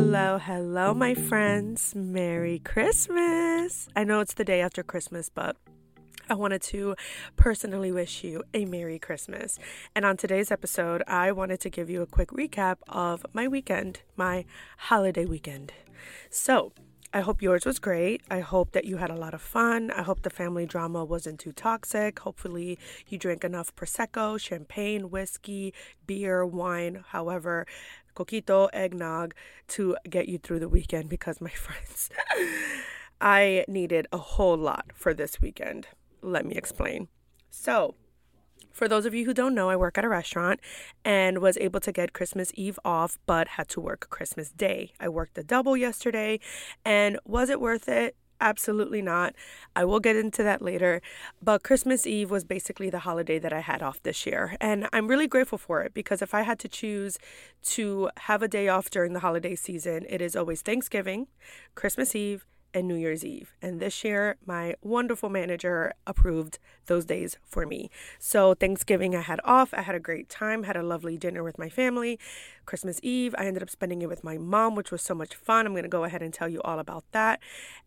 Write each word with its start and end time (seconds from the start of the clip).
Hello, 0.00 0.38
hello, 0.38 0.94
my 0.94 1.12
friends. 1.12 1.92
Merry 1.92 2.60
Christmas. 2.60 3.88
I 3.96 4.04
know 4.04 4.20
it's 4.20 4.34
the 4.34 4.44
day 4.44 4.60
after 4.60 4.84
Christmas, 4.84 5.28
but 5.28 5.56
I 6.30 6.34
wanted 6.34 6.62
to 6.70 6.94
personally 7.34 7.90
wish 7.90 8.22
you 8.22 8.44
a 8.54 8.64
Merry 8.64 9.00
Christmas. 9.00 9.58
And 9.96 10.04
on 10.04 10.16
today's 10.16 10.52
episode, 10.52 11.02
I 11.08 11.32
wanted 11.32 11.58
to 11.62 11.68
give 11.68 11.90
you 11.90 12.00
a 12.00 12.06
quick 12.06 12.28
recap 12.28 12.76
of 12.88 13.26
my 13.32 13.48
weekend, 13.48 14.02
my 14.16 14.44
holiday 14.76 15.24
weekend. 15.24 15.72
So, 16.30 16.70
I 17.12 17.20
hope 17.20 17.40
yours 17.40 17.64
was 17.64 17.78
great. 17.78 18.20
I 18.30 18.40
hope 18.40 18.72
that 18.72 18.84
you 18.84 18.98
had 18.98 19.10
a 19.10 19.16
lot 19.16 19.32
of 19.32 19.40
fun. 19.40 19.90
I 19.90 20.02
hope 20.02 20.22
the 20.22 20.30
family 20.30 20.66
drama 20.66 21.06
wasn't 21.06 21.40
too 21.40 21.52
toxic. 21.52 22.18
Hopefully, 22.18 22.78
you 23.08 23.16
drank 23.16 23.44
enough 23.44 23.74
Prosecco, 23.74 24.38
champagne, 24.38 25.08
whiskey, 25.10 25.72
beer, 26.06 26.44
wine, 26.44 27.02
however, 27.08 27.66
coquito, 28.18 28.68
eggnog 28.72 29.34
to 29.68 29.96
get 30.08 30.28
you 30.28 30.38
through 30.38 30.60
the 30.60 30.68
weekend 30.68 31.08
because, 31.08 31.40
my 31.40 31.50
friends, 31.66 32.10
I 33.20 33.64
needed 33.68 34.06
a 34.12 34.18
whole 34.18 34.56
lot 34.56 34.86
for 34.94 35.14
this 35.14 35.40
weekend. 35.40 35.88
Let 36.22 36.44
me 36.44 36.56
explain. 36.56 37.08
So, 37.50 37.94
for 38.72 38.86
those 38.86 39.06
of 39.06 39.14
you 39.14 39.24
who 39.24 39.34
don't 39.34 39.54
know, 39.54 39.70
I 39.70 39.76
work 39.76 39.98
at 39.98 40.04
a 40.04 40.08
restaurant 40.08 40.60
and 41.04 41.38
was 41.38 41.56
able 41.58 41.80
to 41.80 41.92
get 41.92 42.12
Christmas 42.12 42.52
Eve 42.54 42.78
off, 42.84 43.18
but 43.26 43.48
had 43.48 43.68
to 43.70 43.80
work 43.80 44.08
Christmas 44.08 44.50
Day. 44.50 44.92
I 45.00 45.08
worked 45.08 45.36
a 45.38 45.42
double 45.42 45.76
yesterday, 45.76 46.38
and 46.84 47.18
was 47.24 47.50
it 47.50 47.60
worth 47.60 47.88
it? 47.88 48.16
Absolutely 48.40 49.02
not. 49.02 49.34
I 49.74 49.84
will 49.84 49.98
get 49.98 50.14
into 50.14 50.42
that 50.44 50.62
later. 50.62 51.02
But 51.42 51.64
Christmas 51.64 52.06
Eve 52.06 52.30
was 52.30 52.44
basically 52.44 52.88
the 52.88 53.00
holiday 53.00 53.38
that 53.38 53.52
I 53.52 53.60
had 53.60 53.82
off 53.82 54.02
this 54.02 54.26
year. 54.26 54.56
And 54.60 54.88
I'm 54.92 55.08
really 55.08 55.26
grateful 55.26 55.58
for 55.58 55.82
it 55.82 55.92
because 55.92 56.22
if 56.22 56.34
I 56.34 56.42
had 56.42 56.58
to 56.60 56.68
choose 56.68 57.18
to 57.62 58.10
have 58.18 58.42
a 58.42 58.48
day 58.48 58.68
off 58.68 58.90
during 58.90 59.12
the 59.12 59.20
holiday 59.20 59.56
season, 59.56 60.06
it 60.08 60.22
is 60.22 60.36
always 60.36 60.62
Thanksgiving, 60.62 61.26
Christmas 61.74 62.14
Eve, 62.14 62.46
and 62.74 62.86
New 62.86 62.94
Year's 62.94 63.24
Eve. 63.24 63.54
And 63.62 63.80
this 63.80 64.04
year, 64.04 64.36
my 64.46 64.74
wonderful 64.82 65.28
manager 65.28 65.92
approved 66.06 66.58
those 66.86 67.04
days 67.04 67.36
for 67.46 67.66
me. 67.66 67.90
So, 68.18 68.54
Thanksgiving, 68.54 69.14
I 69.14 69.20
had 69.20 69.40
off. 69.44 69.72
I 69.72 69.82
had 69.82 69.94
a 69.94 70.00
great 70.00 70.28
time, 70.28 70.64
had 70.64 70.76
a 70.76 70.82
lovely 70.82 71.16
dinner 71.16 71.42
with 71.42 71.58
my 71.58 71.68
family. 71.68 72.18
Christmas 72.66 73.00
Eve, 73.02 73.34
I 73.38 73.46
ended 73.46 73.62
up 73.62 73.70
spending 73.70 74.02
it 74.02 74.08
with 74.08 74.22
my 74.22 74.36
mom, 74.36 74.74
which 74.74 74.90
was 74.90 75.02
so 75.02 75.14
much 75.14 75.34
fun. 75.34 75.66
I'm 75.66 75.72
going 75.72 75.82
to 75.84 75.88
go 75.88 76.04
ahead 76.04 76.22
and 76.22 76.32
tell 76.32 76.48
you 76.48 76.60
all 76.62 76.78
about 76.78 77.04
that. 77.12 77.40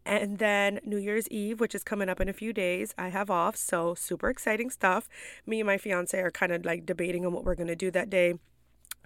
And 0.06 0.40
then 0.40 0.80
New 0.84 0.98
Year's 0.98 1.28
Eve, 1.30 1.60
which 1.60 1.76
is 1.76 1.84
coming 1.84 2.10
up 2.10 2.20
in 2.20 2.30
a 2.30 2.34
few 2.34 2.54
days, 2.54 2.94
I 2.98 3.10
have 3.10 3.30
off. 3.30 3.56
So, 3.56 3.94
super 3.94 4.30
exciting 4.30 4.70
stuff. 4.70 5.08
Me 5.46 5.60
and 5.60 5.68
my 5.68 5.78
fiance 5.78 6.20
are 6.20 6.32
kind 6.32 6.52
of 6.52 6.66
like 6.66 6.86
debating 6.86 7.26
on 7.26 7.34
what 7.34 7.44
we're 7.44 7.56
going 7.56 7.68
to 7.68 7.76
do 7.76 7.92
that 7.92 8.10
day. 8.10 8.36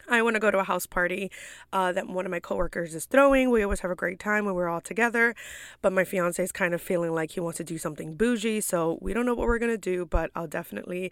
I 0.07 0.21
want 0.21 0.35
to 0.35 0.39
go 0.39 0.51
to 0.51 0.59
a 0.59 0.63
house 0.63 0.85
party 0.85 1.31
uh, 1.73 1.91
that 1.91 2.07
one 2.07 2.25
of 2.25 2.31
my 2.31 2.39
coworkers 2.39 2.93
is 2.93 3.05
throwing. 3.05 3.49
We 3.49 3.63
always 3.63 3.79
have 3.79 3.91
a 3.91 3.95
great 3.95 4.19
time 4.19 4.45
when 4.45 4.53
we're 4.53 4.69
all 4.69 4.81
together, 4.81 5.35
but 5.81 5.93
my 5.93 6.03
fiance 6.03 6.43
is 6.43 6.51
kind 6.51 6.73
of 6.73 6.81
feeling 6.81 7.13
like 7.13 7.31
he 7.31 7.39
wants 7.39 7.57
to 7.57 7.63
do 7.63 7.77
something 7.77 8.16
bougie, 8.16 8.61
so 8.61 8.99
we 9.01 9.13
don't 9.13 9.25
know 9.25 9.33
what 9.33 9.47
we're 9.47 9.59
gonna 9.59 9.77
do. 9.77 10.05
But 10.05 10.31
I'll 10.35 10.47
definitely 10.47 11.11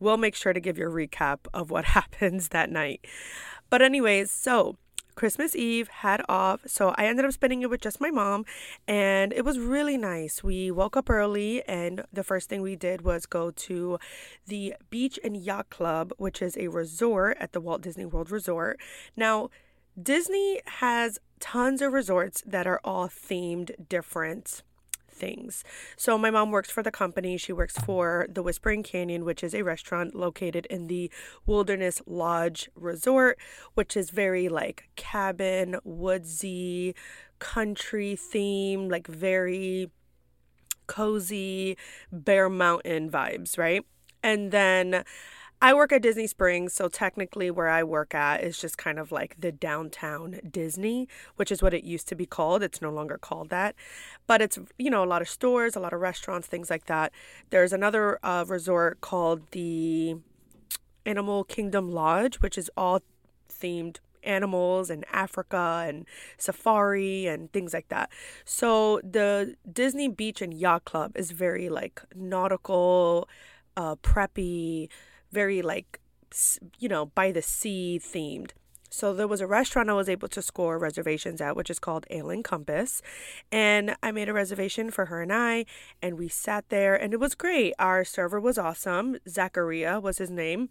will 0.00 0.16
make 0.16 0.34
sure 0.34 0.52
to 0.52 0.60
give 0.60 0.78
you 0.78 0.88
a 0.88 0.92
recap 0.92 1.40
of 1.54 1.70
what 1.70 1.84
happens 1.96 2.48
that 2.48 2.70
night. 2.70 3.06
But 3.70 3.82
anyways, 3.82 4.30
so 4.30 4.76
Christmas 5.14 5.54
Eve, 5.54 5.88
had 5.88 6.22
off. 6.28 6.60
So 6.66 6.94
I 6.96 7.06
ended 7.06 7.24
up 7.24 7.32
spending 7.32 7.62
it 7.62 7.70
with 7.70 7.80
just 7.80 8.00
my 8.00 8.10
mom, 8.10 8.44
and 8.86 9.32
it 9.32 9.44
was 9.44 9.58
really 9.58 9.96
nice. 9.96 10.42
We 10.42 10.70
woke 10.70 10.96
up 10.96 11.08
early, 11.10 11.62
and 11.68 12.04
the 12.12 12.24
first 12.24 12.48
thing 12.48 12.62
we 12.62 12.76
did 12.76 13.02
was 13.02 13.26
go 13.26 13.50
to 13.50 13.98
the 14.46 14.74
Beach 14.90 15.18
and 15.22 15.36
Yacht 15.36 15.70
Club, 15.70 16.12
which 16.16 16.42
is 16.42 16.56
a 16.56 16.68
resort 16.68 17.36
at 17.40 17.52
the 17.52 17.60
Walt 17.60 17.82
Disney 17.82 18.04
World 18.04 18.30
Resort. 18.30 18.80
Now, 19.16 19.50
Disney 20.00 20.60
has 20.66 21.18
tons 21.38 21.80
of 21.80 21.92
resorts 21.92 22.42
that 22.46 22.66
are 22.66 22.80
all 22.82 23.08
themed 23.08 23.88
different 23.88 24.62
things. 25.14 25.64
So 25.96 26.18
my 26.18 26.30
mom 26.30 26.50
works 26.50 26.70
for 26.70 26.82
the 26.82 26.90
company. 26.90 27.36
She 27.36 27.52
works 27.52 27.76
for 27.78 28.26
the 28.28 28.42
Whispering 28.42 28.82
Canyon, 28.82 29.24
which 29.24 29.42
is 29.42 29.54
a 29.54 29.62
restaurant 29.62 30.14
located 30.14 30.66
in 30.66 30.88
the 30.88 31.10
Wilderness 31.46 32.02
Lodge 32.06 32.68
Resort, 32.74 33.38
which 33.74 33.96
is 33.96 34.10
very 34.10 34.48
like 34.48 34.88
cabin, 34.96 35.76
woodsy, 35.84 36.94
country 37.38 38.16
theme, 38.16 38.88
like 38.88 39.06
very 39.06 39.90
cozy 40.86 41.76
Bear 42.12 42.48
Mountain 42.48 43.10
vibes, 43.10 43.56
right? 43.56 43.84
And 44.22 44.50
then 44.50 45.04
I 45.64 45.72
work 45.72 45.92
at 45.92 46.02
Disney 46.02 46.26
Springs, 46.26 46.74
so 46.74 46.88
technically 46.88 47.50
where 47.50 47.70
I 47.70 47.82
work 47.84 48.14
at 48.14 48.44
is 48.44 48.58
just 48.58 48.76
kind 48.76 48.98
of 48.98 49.10
like 49.10 49.34
the 49.40 49.50
downtown 49.50 50.38
Disney, 50.50 51.08
which 51.36 51.50
is 51.50 51.62
what 51.62 51.72
it 51.72 51.84
used 51.84 52.06
to 52.08 52.14
be 52.14 52.26
called. 52.26 52.62
It's 52.62 52.82
no 52.82 52.90
longer 52.90 53.16
called 53.16 53.48
that. 53.48 53.74
But 54.26 54.42
it's, 54.42 54.58
you 54.76 54.90
know, 54.90 55.02
a 55.02 55.06
lot 55.06 55.22
of 55.22 55.28
stores, 55.30 55.74
a 55.74 55.80
lot 55.80 55.94
of 55.94 56.02
restaurants, 56.02 56.46
things 56.46 56.68
like 56.68 56.84
that. 56.84 57.12
There's 57.48 57.72
another 57.72 58.18
uh, 58.22 58.44
resort 58.46 59.00
called 59.00 59.52
the 59.52 60.16
Animal 61.06 61.44
Kingdom 61.44 61.90
Lodge, 61.90 62.42
which 62.42 62.58
is 62.58 62.70
all 62.76 63.00
themed 63.48 64.00
animals 64.22 64.90
and 64.90 65.06
Africa 65.14 65.86
and 65.88 66.04
safari 66.36 67.26
and 67.26 67.50
things 67.54 67.72
like 67.72 67.88
that. 67.88 68.10
So 68.44 69.00
the 69.02 69.54
Disney 69.72 70.08
Beach 70.08 70.42
and 70.42 70.52
Yacht 70.52 70.84
Club 70.84 71.16
is 71.16 71.30
very 71.30 71.70
like 71.70 72.02
nautical, 72.14 73.30
uh, 73.78 73.96
preppy, 73.96 74.90
very 75.34 75.60
like 75.62 76.00
you 76.78 76.88
know 76.88 77.06
by 77.06 77.30
the 77.30 77.42
sea 77.42 78.00
themed 78.02 78.52
so 78.94 79.12
there 79.12 79.26
was 79.26 79.40
a 79.40 79.46
restaurant 79.48 79.90
I 79.90 79.94
was 79.94 80.08
able 80.08 80.28
to 80.28 80.40
score 80.40 80.78
reservations 80.78 81.40
at, 81.40 81.56
which 81.56 81.68
is 81.68 81.80
called 81.80 82.06
Ale 82.10 82.30
and 82.30 82.44
Compass. 82.44 83.02
And 83.50 83.96
I 84.04 84.12
made 84.12 84.28
a 84.28 84.32
reservation 84.32 84.92
for 84.92 85.06
her 85.06 85.20
and 85.20 85.32
I, 85.32 85.66
and 86.00 86.16
we 86.16 86.28
sat 86.28 86.68
there, 86.68 86.94
and 86.94 87.12
it 87.12 87.18
was 87.18 87.34
great. 87.34 87.74
Our 87.80 88.04
server 88.04 88.38
was 88.38 88.56
awesome. 88.56 89.16
Zachariah 89.28 89.98
was 89.98 90.18
his 90.18 90.30
name 90.30 90.68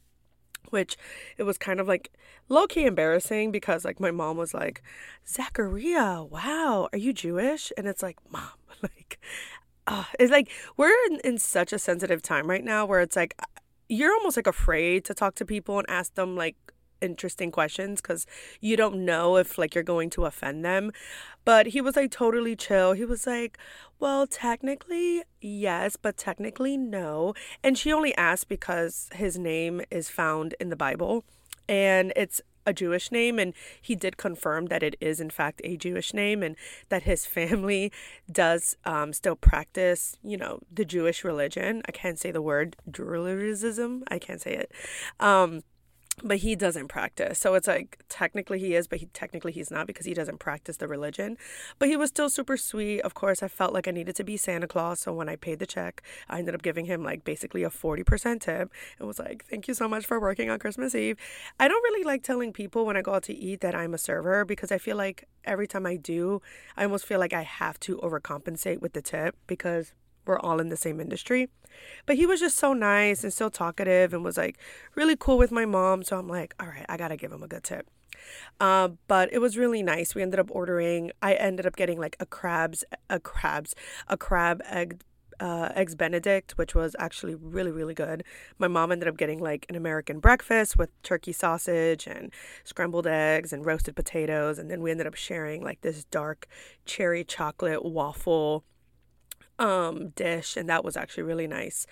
which 0.70 0.96
it 1.38 1.44
was 1.44 1.58
kind 1.58 1.80
of 1.80 1.88
like 1.90 2.12
low 2.50 2.66
key 2.66 2.86
embarrassing 2.86 3.52
because 3.52 3.84
like 3.84 4.00
my 4.00 4.12
mom 4.12 4.38
was 4.38 4.54
like, 4.54 4.82
Zachariah, 5.28 6.24
wow, 6.24 6.88
are 6.92 6.98
you 6.98 7.12
Jewish? 7.12 7.72
And 7.78 7.86
it's 7.88 8.02
like, 8.02 8.18
mom, 8.32 8.50
like, 8.82 9.20
uh, 9.86 10.06
it's 10.18 10.32
like 10.32 10.50
we're 10.78 10.94
in, 11.08 11.20
in 11.26 11.38
such 11.38 11.74
a 11.74 11.80
sensitive 11.80 12.22
time 12.22 12.50
right 12.50 12.64
now 12.64 12.86
where 12.86 13.02
it's 13.02 13.18
like 13.18 13.36
you're 13.94 14.14
almost 14.14 14.38
like 14.38 14.48
afraid 14.48 15.06
to 15.06 15.14
talk 15.14 15.36
to 15.36 15.46
people 15.46 15.78
and 15.80 15.90
ask 15.90 16.16
them 16.16 16.36
like 16.36 16.56
interesting 17.02 17.52
questions 17.52 18.02
because 18.02 18.26
you 18.62 18.78
don't 18.78 19.06
know 19.06 19.36
if 19.38 19.58
like 19.58 19.76
you're 19.76 19.84
going 19.84 20.10
to 20.12 20.26
offend 20.26 20.66
them. 20.66 20.92
But 21.46 21.68
he 21.68 21.82
was 21.82 21.96
like 21.96 22.12
totally 22.12 22.56
chill. 22.56 22.94
He 22.94 23.06
was 23.06 23.28
like, 23.28 23.58
Well, 24.00 24.26
technically, 24.26 25.24
yes, 25.42 25.96
but 25.96 26.18
technically, 26.18 26.78
no. 26.78 27.34
And 27.64 27.78
she 27.78 27.92
only 27.92 28.16
asked 28.16 28.48
because 28.48 29.10
his 29.14 29.38
name 29.38 29.82
is 29.92 30.10
found 30.10 30.56
in 30.60 30.70
the 30.70 30.76
Bible 30.76 31.24
and 31.68 32.12
it's 32.16 32.42
a 32.66 32.74
Jewish 32.74 33.12
name, 33.12 33.40
and 33.40 33.54
he 33.82 33.96
did 33.96 34.18
confirm 34.18 34.68
that 34.68 34.84
it 34.84 34.96
is, 35.00 35.20
in 35.20 35.30
fact, 35.30 35.62
a 35.64 35.78
Jewish 35.78 36.14
name, 36.14 36.44
and 36.44 36.56
that 36.90 37.04
his 37.04 37.26
family 37.38 37.92
does 38.32 38.78
um, 38.86 39.14
still 39.14 39.36
practice, 39.36 40.18
you 40.24 40.38
know, 40.38 40.60
the 40.72 40.86
Jewish 40.86 41.24
religion. 41.24 41.82
I 41.88 41.92
can't 41.92 42.20
say 42.20 42.32
the 42.32 42.42
word 42.42 42.76
Judaism, 42.90 44.04
I 44.08 44.20
can't 44.20 44.42
say 44.42 44.56
it. 44.56 44.72
Um, 45.20 45.64
but 46.22 46.38
he 46.38 46.56
doesn't 46.56 46.90
practice. 46.90 47.40
So 47.40 47.56
it's 47.56 47.68
like 47.68 48.04
technically 48.10 48.60
he 48.60 48.76
is, 48.76 48.88
but 48.88 49.00
he 49.00 49.08
technically 49.08 49.52
he's 49.52 49.72
not 49.72 49.88
because 49.88 50.06
he 50.06 50.14
doesn't 50.14 50.40
practice 50.40 50.78
the 50.78 50.88
religion. 50.88 51.38
But 51.80 51.90
he 51.90 51.98
was 51.98 52.10
still 52.10 52.30
super 52.30 52.58
sweet. 52.58 53.02
Of 53.02 53.14
course, 53.14 53.42
I 53.42 53.48
felt 53.48 53.74
like 53.74 53.88
I 53.88 53.92
needed 53.92 54.16
to 54.18 54.24
be 54.24 54.38
Santa 54.38 54.68
Claus, 54.68 55.00
so 55.00 55.14
when 55.14 55.30
I 55.30 55.36
paid 55.36 55.60
the 55.60 55.66
check, 55.66 56.04
I 56.30 56.40
ended 56.40 56.54
up 56.54 56.62
giving 56.62 56.86
him 56.86 57.04
like 57.04 57.24
basically 57.24 57.64
a 57.64 57.70
40% 57.70 58.42
tip. 58.42 58.72
and 59.00 59.08
was 59.08 59.20
like, 59.20 59.46
"Thank 59.50 59.68
you 59.68 59.74
so 59.74 59.88
much 59.88 60.06
for 60.06 60.20
working 60.20 60.50
on 60.50 60.60
Christmas 60.60 60.94
Eve." 60.96 61.18
I 61.60 61.68
don't 61.68 61.84
really 61.84 62.04
like 62.04 62.24
telling 62.24 62.54
people 62.54 62.86
when 62.86 62.98
I 62.98 63.02
go 63.02 63.14
out 63.16 63.24
to 63.24 63.34
eat 63.34 63.62
that 63.62 63.76
I'm 63.76 63.94
a 63.94 63.98
server 63.98 64.46
because 64.46 64.72
I 64.72 64.78
feel 64.78 64.98
like 64.98 65.28
every 65.46 65.68
time 65.68 65.86
I 65.86 65.96
do, 65.96 66.42
I 66.78 66.84
almost 66.84 67.06
feel 67.06 67.20
like 67.20 67.34
I 67.34 67.42
have 67.44 67.80
to 67.82 67.98
overcompensate 67.98 68.82
with 68.82 68.94
the 68.94 69.02
tip 69.02 69.36
because 69.48 69.94
we're 70.26 70.40
all 70.40 70.60
in 70.60 70.70
the 70.70 70.78
same 70.78 71.00
industry. 71.00 71.50
But 72.06 72.18
he 72.18 72.26
was 72.26 72.40
just 72.40 72.58
so 72.58 72.74
nice 72.74 73.24
and 73.24 73.34
so 73.34 73.50
talkative 73.50 74.14
and 74.14 74.24
was 74.24 74.38
like 74.38 74.58
really 74.96 75.16
cool 75.16 75.38
with 75.38 75.52
my 75.52 75.66
mom. 75.66 76.04
So 76.04 76.18
I'm 76.18 76.28
like, 76.28 76.54
all 76.60 76.68
right, 76.68 76.86
I 76.88 76.98
got 76.98 77.10
to 77.10 77.18
give 77.18 77.32
him 77.32 77.44
a 77.44 77.48
good 77.48 77.64
tip. 77.64 77.90
Uh, 78.60 78.90
but 79.08 79.32
it 79.34 79.40
was 79.40 79.58
really 79.58 79.84
nice. 79.84 80.16
We 80.16 80.22
ended 80.22 80.40
up 80.40 80.50
ordering, 80.52 81.12
I 81.22 81.34
ended 81.34 81.66
up 81.66 81.76
getting 81.76 82.00
like 82.00 82.16
a 82.20 82.26
crabs, 82.26 82.84
a 83.10 83.20
crabs, 83.20 83.76
a 84.08 84.18
crab 84.18 84.62
egg 84.70 85.02
uh, 85.40 85.70
eggs 85.76 85.96
benedict 85.96 86.58
which 86.58 86.76
was 86.76 86.96
actually 87.00 87.36
really 87.36 87.72
really 87.72 87.94
good 87.94 88.24
my 88.60 88.68
mom 88.68 88.92
ended 88.92 89.08
up 89.08 89.18
getting 89.18 89.40
like 89.40 89.66
an 89.68 89.76
american 89.76 90.20
breakfast 90.20 90.78
with 90.78 90.90
turkey 91.04 91.32
sausage 91.32 92.08
and 92.08 92.32
scrambled 92.64 93.08
eggs 93.08 93.52
and 93.52 93.66
roasted 93.66 93.96
potatoes 93.96 94.58
and 94.58 94.70
then 94.70 94.82
we 94.82 94.92
ended 94.92 95.08
up 95.08 95.16
sharing 95.16 95.64
like 95.64 95.82
this 95.82 96.06
dark 96.06 96.48
cherry 96.86 97.24
chocolate 97.24 97.84
waffle 97.84 98.64
um, 99.60 100.10
dish, 100.10 100.58
and 100.58 100.70
that 100.70 100.84
was 100.84 100.98
actually 100.98 101.24
really 101.24 101.48
nice. 101.48 101.86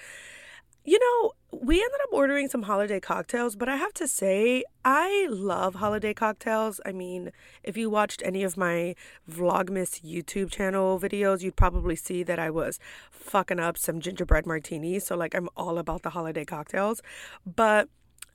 you 0.83 0.97
know, 0.99 1.33
we 1.59 1.75
ended 1.75 1.99
up 2.03 2.09
ordering 2.11 2.47
some 2.47 2.63
holiday 2.63 2.99
cocktails, 2.99 3.55
but 3.55 3.69
I 3.69 3.75
have 3.75 3.93
to 3.93 4.07
say, 4.07 4.63
I 4.83 5.27
love 5.29 5.75
holiday 5.75 6.13
cocktails. 6.13 6.81
I 6.85 6.91
mean, 6.91 7.31
if 7.63 7.77
you 7.77 7.89
watched 7.89 8.23
any 8.25 8.43
of 8.43 8.57
my 8.57 8.95
Vlogmas 9.29 10.01
YouTube 10.01 10.49
channel 10.49 10.99
videos, 10.99 11.41
you'd 11.41 11.55
probably 11.55 11.95
see 11.95 12.23
that 12.23 12.39
I 12.39 12.49
was 12.49 12.79
fucking 13.11 13.59
up 13.59 13.77
some 13.77 13.99
gingerbread 13.99 14.47
martinis. 14.47 15.05
So, 15.05 15.15
like, 15.15 15.35
I'm 15.35 15.49
all 15.55 15.77
about 15.77 16.01
the 16.01 16.09
holiday 16.11 16.45
cocktails. 16.45 17.01
But 17.45 17.87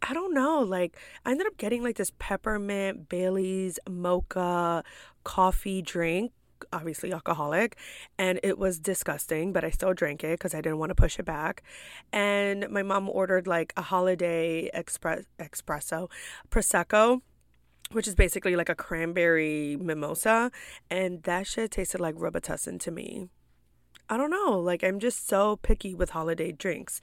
I 0.03 0.15
don't 0.15 0.33
know, 0.33 0.61
like, 0.61 0.97
I 1.25 1.33
ended 1.33 1.49
up 1.49 1.57
getting 1.57 1.83
like 1.83 1.97
this 1.97 2.13
peppermint 2.19 3.09
Bailey's 3.09 3.81
mocha 3.89 4.85
coffee 5.25 5.83
drink 5.83 6.31
obviously 6.73 7.13
alcoholic 7.13 7.77
and 8.19 8.41
it 8.43 8.59
was 8.59 8.79
disgusting 8.79 9.53
but 9.53 9.65
i 9.65 9.71
still 9.71 9.95
drank 9.95 10.25
it 10.25 10.39
because 10.39 10.55
i 10.55 10.61
didn't 10.61 10.79
want 10.79 10.91
to 10.91 10.95
push 10.95 11.19
it 11.19 11.25
back. 11.25 11.63
And 12.13 12.69
my 12.71 12.83
mom 12.83 13.09
ordered 13.09 13.47
like 13.47 13.73
a 13.77 13.83
holiday 13.83 14.71
express 14.73 15.25
espresso 15.39 16.11
prosecco 16.51 17.21
which 17.93 18.09
is 18.09 18.15
basically 18.17 18.57
like 18.57 18.69
a 18.69 18.75
cranberry 18.75 19.77
mimosa 19.81 20.51
and 20.91 21.23
that 21.23 21.47
shit 21.47 21.71
tasted 21.71 22.01
like 22.01 22.17
robitussin 22.17 22.81
to 22.81 22.91
me. 22.91 23.29
I 24.09 24.17
don't 24.17 24.31
know 24.31 24.59
like 24.59 24.83
i'm 24.85 24.99
just 24.99 25.29
so 25.29 25.57
picky 25.57 25.95
with 25.95 26.11
holiday 26.11 26.53
drinks. 26.53 27.01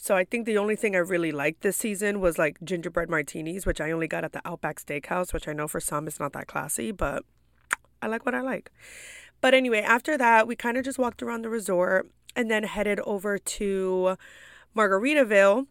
So 0.00 0.14
I 0.14 0.24
think 0.24 0.46
the 0.46 0.58
only 0.58 0.76
thing 0.76 0.94
I 0.94 1.00
really 1.00 1.32
liked 1.32 1.62
this 1.62 1.76
season 1.76 2.20
was 2.20 2.38
like 2.38 2.56
gingerbread 2.62 3.10
martinis, 3.10 3.66
which 3.66 3.80
I 3.80 3.90
only 3.90 4.06
got 4.06 4.22
at 4.22 4.32
the 4.32 4.40
Outback 4.46 4.80
Steakhouse, 4.80 5.32
which 5.32 5.48
I 5.48 5.52
know 5.52 5.66
for 5.66 5.80
some 5.80 6.06
is 6.06 6.20
not 6.20 6.32
that 6.34 6.46
classy, 6.46 6.92
but 6.92 7.24
I 8.02 8.06
like 8.06 8.24
what 8.24 8.34
I 8.34 8.40
like. 8.40 8.70
But 9.40 9.54
anyway, 9.54 9.80
after 9.80 10.18
that, 10.18 10.46
we 10.46 10.56
kind 10.56 10.76
of 10.76 10.84
just 10.84 10.98
walked 10.98 11.22
around 11.22 11.42
the 11.42 11.50
resort 11.50 12.10
and 12.34 12.50
then 12.50 12.64
headed 12.64 13.00
over 13.00 13.38
to 13.38 14.16
Margaritaville, 14.76 15.66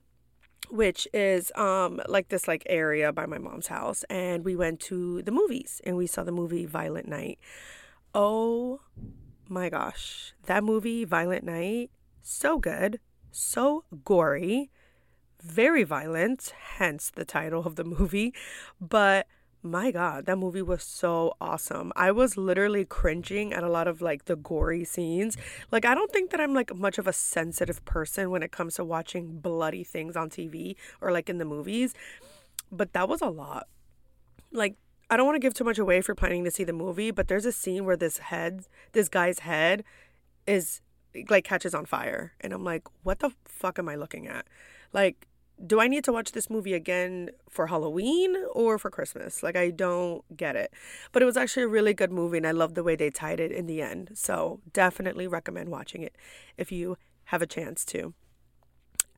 which 0.69 1.07
is 1.13 1.51
um 1.55 2.01
like 2.07 2.29
this 2.29 2.47
like 2.47 2.63
area 2.67 3.13
by 3.13 3.25
my 3.25 3.37
mom's 3.37 3.67
house 3.67 4.03
and 4.09 4.43
we 4.43 4.55
went 4.55 4.81
to 4.81 5.21
the 5.21 5.31
movies 5.31 5.79
and 5.85 5.95
we 5.95 6.07
saw 6.07 6.23
the 6.23 6.31
movie 6.31 6.65
Violent 6.65 7.07
Night. 7.07 7.39
Oh 8.13 8.81
my 9.47 9.69
gosh, 9.69 10.33
that 10.45 10.63
movie 10.63 11.05
Violent 11.05 11.43
Night 11.43 11.89
so 12.21 12.59
good, 12.59 12.99
so 13.31 13.85
gory, 14.03 14.69
very 15.41 15.83
violent, 15.83 16.53
hence 16.75 17.09
the 17.09 17.23
title 17.23 17.65
of 17.65 17.77
the 17.77 17.85
movie, 17.85 18.33
but 18.81 19.27
my 19.63 19.91
god 19.91 20.25
that 20.25 20.37
movie 20.37 20.61
was 20.61 20.83
so 20.83 21.33
awesome. 21.41 21.91
I 21.95 22.11
was 22.11 22.37
literally 22.37 22.85
cringing 22.85 23.53
at 23.53 23.63
a 23.63 23.69
lot 23.69 23.87
of 23.87 24.01
like 24.01 24.25
the 24.25 24.35
gory 24.35 24.85
scenes. 24.85 25.37
Like 25.71 25.85
i 25.85 25.93
don't 25.95 26.11
think 26.11 26.31
that 26.31 26.39
i'm 26.39 26.53
like 26.53 26.75
much 26.75 26.97
of 26.97 27.07
a 27.07 27.13
sensitive 27.13 27.83
person 27.85 28.29
when 28.29 28.43
it 28.43 28.51
comes 28.51 28.75
to 28.75 28.83
watching 28.85 29.39
bloody 29.39 29.83
things 29.83 30.15
on 30.15 30.29
tv 30.29 30.75
or 31.01 31.11
like 31.11 31.29
in 31.29 31.37
the 31.37 31.45
movies 31.45 31.93
but 32.71 32.91
that 32.93 33.07
was 33.07 33.21
a 33.21 33.29
lot. 33.29 33.67
Like 34.51 34.75
i 35.09 35.17
don't 35.17 35.25
want 35.25 35.35
to 35.35 35.39
give 35.39 35.53
too 35.53 35.63
much 35.63 35.79
away 35.79 35.97
if 35.97 36.07
you're 36.07 36.15
planning 36.15 36.43
to 36.43 36.51
see 36.51 36.63
the 36.63 36.73
movie 36.73 37.11
but 37.11 37.27
there's 37.27 37.45
a 37.45 37.51
scene 37.51 37.85
where 37.85 37.97
this 37.97 38.17
head 38.19 38.65
this 38.93 39.09
guy's 39.09 39.39
head 39.39 39.83
is 40.45 40.81
like 41.29 41.43
catches 41.43 41.73
on 41.73 41.85
fire 41.85 42.33
and 42.41 42.53
i'm 42.53 42.63
like 42.63 42.83
what 43.03 43.19
the 43.19 43.31
fuck 43.45 43.79
am 43.79 43.89
i 43.89 43.95
looking 43.95 44.27
at? 44.27 44.45
Like 44.93 45.27
do 45.65 45.79
I 45.79 45.87
need 45.87 46.03
to 46.03 46.11
watch 46.11 46.33
this 46.33 46.49
movie 46.49 46.73
again 46.73 47.31
for 47.49 47.67
Halloween 47.67 48.35
or 48.53 48.77
for 48.77 48.91
Christmas? 48.91 49.41
Like, 49.41 49.55
I 49.55 49.71
don't 49.71 50.23
get 50.35 50.55
it. 50.55 50.71
But 51.11 51.23
it 51.23 51.25
was 51.25 51.37
actually 51.37 51.63
a 51.63 51.67
really 51.67 51.93
good 51.93 52.11
movie, 52.11 52.37
and 52.37 52.45
I 52.45 52.51
love 52.51 52.75
the 52.75 52.83
way 52.83 52.95
they 52.95 53.09
tied 53.09 53.39
it 53.39 53.51
in 53.51 53.65
the 53.65 53.81
end. 53.81 54.11
So, 54.13 54.61
definitely 54.71 55.27
recommend 55.27 55.69
watching 55.69 56.03
it 56.03 56.15
if 56.57 56.71
you 56.71 56.97
have 57.25 57.41
a 57.41 57.47
chance 57.47 57.83
to. 57.85 58.13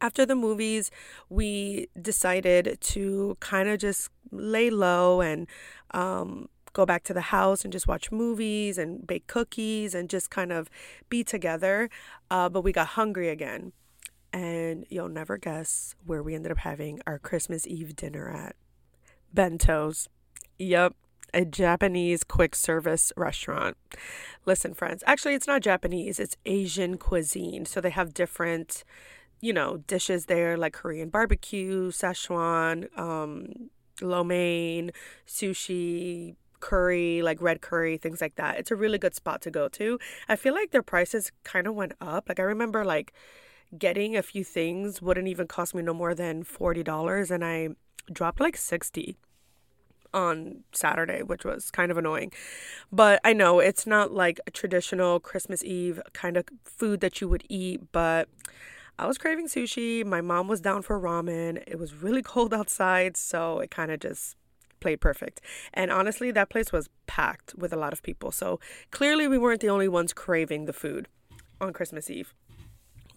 After 0.01 0.25
the 0.25 0.35
movies, 0.35 0.91
we 1.27 1.87
decided 2.01 2.77
to 2.79 3.35
kind 3.41 3.67
of 3.67 3.79
just 3.79 4.09
lay 4.31 4.69
low 4.69 5.19
and 5.19 5.45
um, 5.91 6.47
go 6.71 6.85
back 6.85 7.03
to 7.03 7.13
the 7.13 7.21
house 7.21 7.65
and 7.65 7.73
just 7.73 7.85
watch 7.85 8.09
movies 8.09 8.77
and 8.77 9.05
bake 9.05 9.27
cookies 9.27 9.93
and 9.93 10.09
just 10.09 10.29
kind 10.29 10.53
of 10.53 10.69
be 11.09 11.21
together. 11.21 11.89
Uh, 12.31 12.47
but 12.47 12.61
we 12.61 12.71
got 12.71 12.87
hungry 12.87 13.27
again 13.27 13.73
and 14.31 14.85
you'll 14.89 15.09
never 15.09 15.37
guess 15.37 15.95
where 16.05 16.23
we 16.23 16.35
ended 16.35 16.51
up 16.51 16.59
having 16.59 17.01
our 17.07 17.19
Christmas 17.19 17.65
Eve 17.67 17.95
dinner 17.95 18.29
at. 18.29 18.55
Bentos. 19.35 20.07
Yep, 20.57 20.95
a 21.33 21.45
Japanese 21.45 22.23
quick 22.23 22.55
service 22.55 23.13
restaurant. 23.15 23.77
Listen, 24.45 24.73
friends, 24.73 25.03
actually, 25.07 25.35
it's 25.35 25.47
not 25.47 25.61
Japanese, 25.61 26.19
it's 26.19 26.35
Asian 26.45 26.97
cuisine. 26.97 27.65
So 27.65 27.81
they 27.81 27.91
have 27.91 28.13
different, 28.13 28.83
you 29.41 29.53
know, 29.53 29.77
dishes 29.77 30.25
there 30.25 30.57
like 30.57 30.73
Korean 30.73 31.09
barbecue, 31.09 31.91
Szechuan, 31.91 32.95
um, 32.97 33.69
lo 34.01 34.23
mein, 34.23 34.91
sushi, 35.27 36.35
curry, 36.59 37.21
like 37.21 37.41
red 37.41 37.61
curry, 37.61 37.97
things 37.97 38.21
like 38.21 38.35
that. 38.35 38.57
It's 38.59 38.71
a 38.71 38.75
really 38.75 38.97
good 38.97 39.15
spot 39.15 39.41
to 39.43 39.51
go 39.51 39.67
to. 39.69 39.99
I 40.27 40.35
feel 40.35 40.53
like 40.53 40.71
their 40.71 40.83
prices 40.83 41.31
kind 41.43 41.67
of 41.67 41.75
went 41.75 41.93
up. 42.01 42.27
Like, 42.29 42.39
I 42.39 42.43
remember, 42.43 42.83
like, 42.83 43.13
getting 43.77 44.15
a 44.15 44.23
few 44.23 44.43
things 44.43 45.01
wouldn't 45.01 45.27
even 45.27 45.47
cost 45.47 45.75
me 45.75 45.81
no 45.81 45.93
more 45.93 46.15
than 46.15 46.43
$40 46.43 47.31
and 47.31 47.45
I 47.45 47.69
dropped 48.11 48.39
like 48.39 48.57
60 48.57 49.17
on 50.13 50.63
Saturday, 50.71 51.21
which 51.21 51.45
was 51.45 51.69
kind 51.71 51.91
of 51.91 51.97
annoying. 51.97 52.31
But 52.91 53.19
I 53.23 53.33
know 53.33 53.59
it's 53.59 53.85
not 53.85 54.11
like 54.11 54.39
a 54.47 54.51
traditional 54.51 55.19
Christmas 55.19 55.63
Eve 55.63 56.01
kind 56.13 56.37
of 56.37 56.45
food 56.63 57.01
that 57.01 57.21
you 57.21 57.29
would 57.29 57.43
eat, 57.49 57.91
but 57.91 58.27
I 58.97 59.07
was 59.07 59.17
craving 59.17 59.47
sushi. 59.47 60.05
My 60.05 60.21
mom 60.21 60.47
was 60.47 60.61
down 60.61 60.81
for 60.81 60.99
ramen. 60.99 61.63
It 61.67 61.79
was 61.79 61.93
really 61.93 62.21
cold 62.23 62.53
outside, 62.53 63.17
so 63.17 63.59
it 63.59 63.71
kind 63.71 63.91
of 63.91 63.99
just 63.99 64.35
played 64.79 65.01
perfect. 65.01 65.41
And 65.73 65.91
honestly, 65.91 66.31
that 66.31 66.49
place 66.49 66.71
was 66.71 66.89
packed 67.05 67.53
with 67.55 67.73
a 67.73 67.77
lot 67.77 67.93
of 67.93 68.01
people. 68.01 68.31
So 68.31 68.59
clearly, 68.91 69.27
we 69.27 69.37
weren't 69.37 69.61
the 69.61 69.69
only 69.69 69.87
ones 69.87 70.13
craving 70.13 70.65
the 70.65 70.73
food 70.73 71.07
on 71.61 71.73
Christmas 71.73 72.09
Eve. 72.09 72.33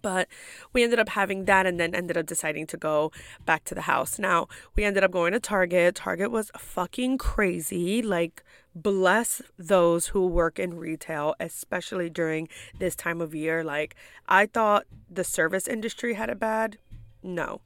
But 0.02 0.28
we 0.72 0.82
ended 0.82 0.98
up 0.98 1.10
having 1.10 1.44
that 1.46 1.64
and 1.64 1.78
then 1.78 1.94
ended 1.94 2.16
up 2.16 2.26
deciding 2.26 2.66
to 2.68 2.76
go 2.76 3.12
back 3.46 3.64
to 3.64 3.74
the 3.74 3.82
house. 3.82 4.18
Now, 4.18 4.48
we 4.74 4.84
ended 4.84 5.04
up 5.04 5.12
going 5.12 5.32
to 5.32 5.40
Target. 5.40 5.94
Target 5.94 6.30
was 6.30 6.50
fucking 6.56 7.18
crazy. 7.18 8.02
Like, 8.02 8.42
bless 8.74 9.40
those 9.58 10.08
who 10.08 10.26
work 10.26 10.58
in 10.58 10.76
retail, 10.76 11.34
especially 11.38 12.10
during 12.10 12.48
this 12.78 12.96
time 12.96 13.20
of 13.20 13.34
year. 13.34 13.62
Like, 13.62 13.94
I 14.28 14.46
thought 14.46 14.86
the 15.10 15.24
service 15.24 15.68
industry 15.68 16.14
had 16.14 16.30
it 16.30 16.38
bad. 16.38 16.78
No, 17.22 17.60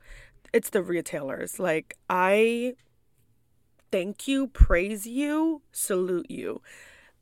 it's 0.53 0.71
the 0.71 0.83
retailers. 0.83 1.59
Like, 1.59 1.97
I 2.11 2.75
thank 3.91 4.29
you, 4.29 4.49
praise 4.49 5.07
you, 5.07 5.63
salute 5.73 6.31
you 6.31 6.61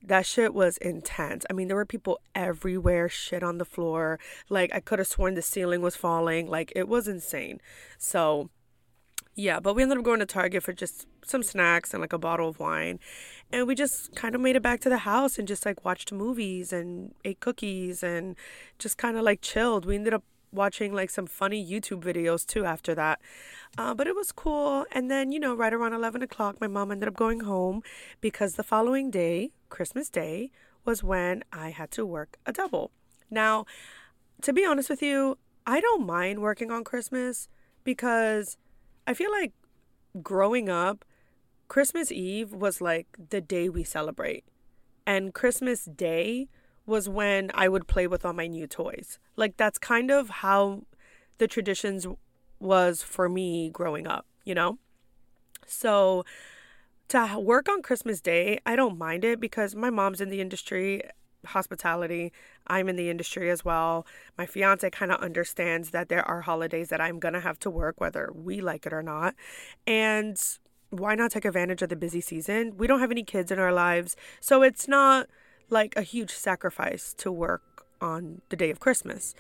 that 0.07 0.27
shit 0.27 0.53
was 0.55 0.77
intense. 0.79 1.45
I 1.49 1.53
mean, 1.53 1.69
there 1.69 1.77
were 1.77 1.87
people 1.87 2.21
everywhere, 2.35 3.09
shit 3.09 3.43
on 3.43 3.59
the 3.59 3.65
floor. 3.65 4.19
Like, 4.49 4.71
I 4.75 4.81
could 4.81 4.99
have 4.99 5.09
sworn 5.09 5.35
the 5.35 5.43
ceiling 5.43 5.81
was 5.81 5.97
falling. 5.97 6.47
Like, 6.47 6.73
it 6.77 6.89
was 6.89 7.09
insane. 7.09 7.61
So, 7.99 8.51
yeah, 9.35 9.61
but 9.61 9.75
we 9.75 9.83
ended 9.83 9.99
up 9.99 10.05
going 10.05 10.21
to 10.21 10.27
Target 10.27 10.63
for 10.63 10.73
just 10.73 11.07
some 11.25 11.43
snacks 11.43 11.93
and 11.93 12.01
like 12.01 12.13
a 12.13 12.19
bottle 12.19 12.49
of 12.49 12.59
wine. 12.61 13.01
And 13.51 13.67
we 13.67 13.75
just 13.75 14.15
kind 14.15 14.35
of 14.35 14.41
made 14.41 14.57
it 14.57 14.63
back 14.63 14.81
to 14.81 14.89
the 14.89 14.99
house 14.99 15.39
and 15.39 15.49
just 15.49 15.67
like 15.67 15.85
watched 15.85 16.13
movies 16.13 16.73
and 16.73 17.15
ate 17.25 17.41
cookies 17.41 18.03
and 18.03 18.37
just 18.79 18.99
kind 18.99 19.17
of 19.17 19.25
like 19.25 19.41
chilled. 19.41 19.87
We 19.87 19.97
ended 19.97 20.15
up 20.15 20.23
watching 20.55 20.93
like 20.93 21.11
some 21.11 21.27
funny 21.27 21.65
YouTube 21.65 22.03
videos 22.03 22.47
too 22.47 22.65
after 22.65 22.95
that. 22.95 23.21
Uh, 23.77 23.95
but 23.95 24.07
it 24.07 24.15
was 24.15 24.33
cool. 24.33 24.87
And 24.93 25.11
then, 25.11 25.33
you 25.33 25.41
know, 25.41 25.55
right 25.55 25.73
around 25.73 25.93
11 25.93 26.23
o'clock, 26.23 26.61
my 26.61 26.67
mom 26.67 26.93
ended 26.93 27.09
up 27.09 27.15
going 27.15 27.41
home 27.41 27.83
because 28.21 28.55
the 28.55 28.63
following 28.63 29.11
day, 29.11 29.51
Christmas 29.69 30.09
Day, 30.09 30.51
was 30.85 31.03
when 31.03 31.43
I 31.53 31.71
had 31.71 31.91
to 31.93 32.07
work 32.07 32.37
a 32.47 32.53
double. 32.53 32.91
Now, 33.31 33.65
to 34.43 34.53
be 34.53 34.65
honest 34.65 34.91
with 34.91 35.03
you, 35.03 35.39
I 35.67 35.81
don't 35.81 36.07
mind 36.07 36.41
working 36.41 36.71
on 36.71 36.85
Christmas 36.85 37.49
because 37.85 38.57
I 39.07 39.15
feel 39.15 39.31
like 39.31 39.53
growing 40.23 40.69
up, 40.69 41.05
Christmas 41.69 42.13
Eve 42.13 42.53
was 42.53 42.81
like 42.81 43.07
the 43.31 43.41
day 43.41 43.69
we 43.69 43.85
celebrate. 43.85 44.45
And 45.07 45.35
Christmas 45.35 45.85
Day 45.85 46.49
was 46.87 47.09
when 47.09 47.51
I 47.55 47.69
would 47.69 47.87
play 47.87 48.07
with 48.07 48.25
all 48.25 48.33
my 48.33 48.47
new 48.47 48.67
toys. 48.67 49.19
Like 49.37 49.57
that's 49.57 49.79
kind 49.79 50.11
of 50.11 50.29
how 50.29 50.83
the 51.39 51.49
traditions 51.49 52.07
was 52.61 53.03
for 53.03 53.29
me 53.29 53.71
growing 53.71 54.07
up, 54.07 54.27
you 54.45 54.55
know? 54.55 54.79
So 55.67 56.25
to 57.09 57.39
work 57.39 57.69
on 57.69 57.83
Christmas 57.83 58.21
Day, 58.21 58.61
I 58.67 58.77
don't 58.77 58.99
mind 58.99 59.25
it 59.25 59.41
because 59.41 59.75
my 59.75 59.91
mom's 59.91 60.21
in 60.21 60.29
the 60.29 60.41
industry, 60.41 61.03
hospitality. 61.47 62.33
I'm 62.67 62.89
in 62.89 62.97
the 62.97 63.11
industry 63.11 63.51
as 63.51 63.65
well. 63.65 64.07
My 64.39 64.47
fiance 64.47 64.89
kind 64.91 65.13
of 65.13 65.21
understands 65.21 65.91
that 65.91 66.09
there 66.09 66.27
are 66.27 66.43
holidays 66.43 66.89
that 66.89 67.01
I'm 67.01 67.19
going 67.19 67.35
to 67.35 67.41
have 67.41 67.59
to 67.61 67.71
work, 67.71 68.01
whether 68.01 68.31
we 68.35 68.61
like 68.61 68.87
it 68.87 68.93
or 68.93 69.03
not. 69.03 69.35
And 69.87 70.41
why 70.91 71.15
not 71.15 71.33
take 71.33 71.45
advantage 71.45 71.83
of 71.83 71.89
the 71.89 71.97
busy 71.97 72.21
season? 72.21 72.77
We 72.77 72.87
don't 72.87 73.01
have 73.01 73.11
any 73.11 73.25
kids 73.25 73.51
in 73.51 73.59
our 73.59 73.73
lives. 73.73 74.17
So 74.41 74.63
it's 74.63 74.89
not 74.89 75.29
like 75.75 75.95
a 75.97 76.03
huge 76.03 76.31
sacrifice 76.31 77.13
to 77.19 77.31
work 77.31 77.85
on 78.01 78.41
the 78.49 78.57
day 78.57 78.71
of 78.71 78.81
Christmas. 78.81 79.35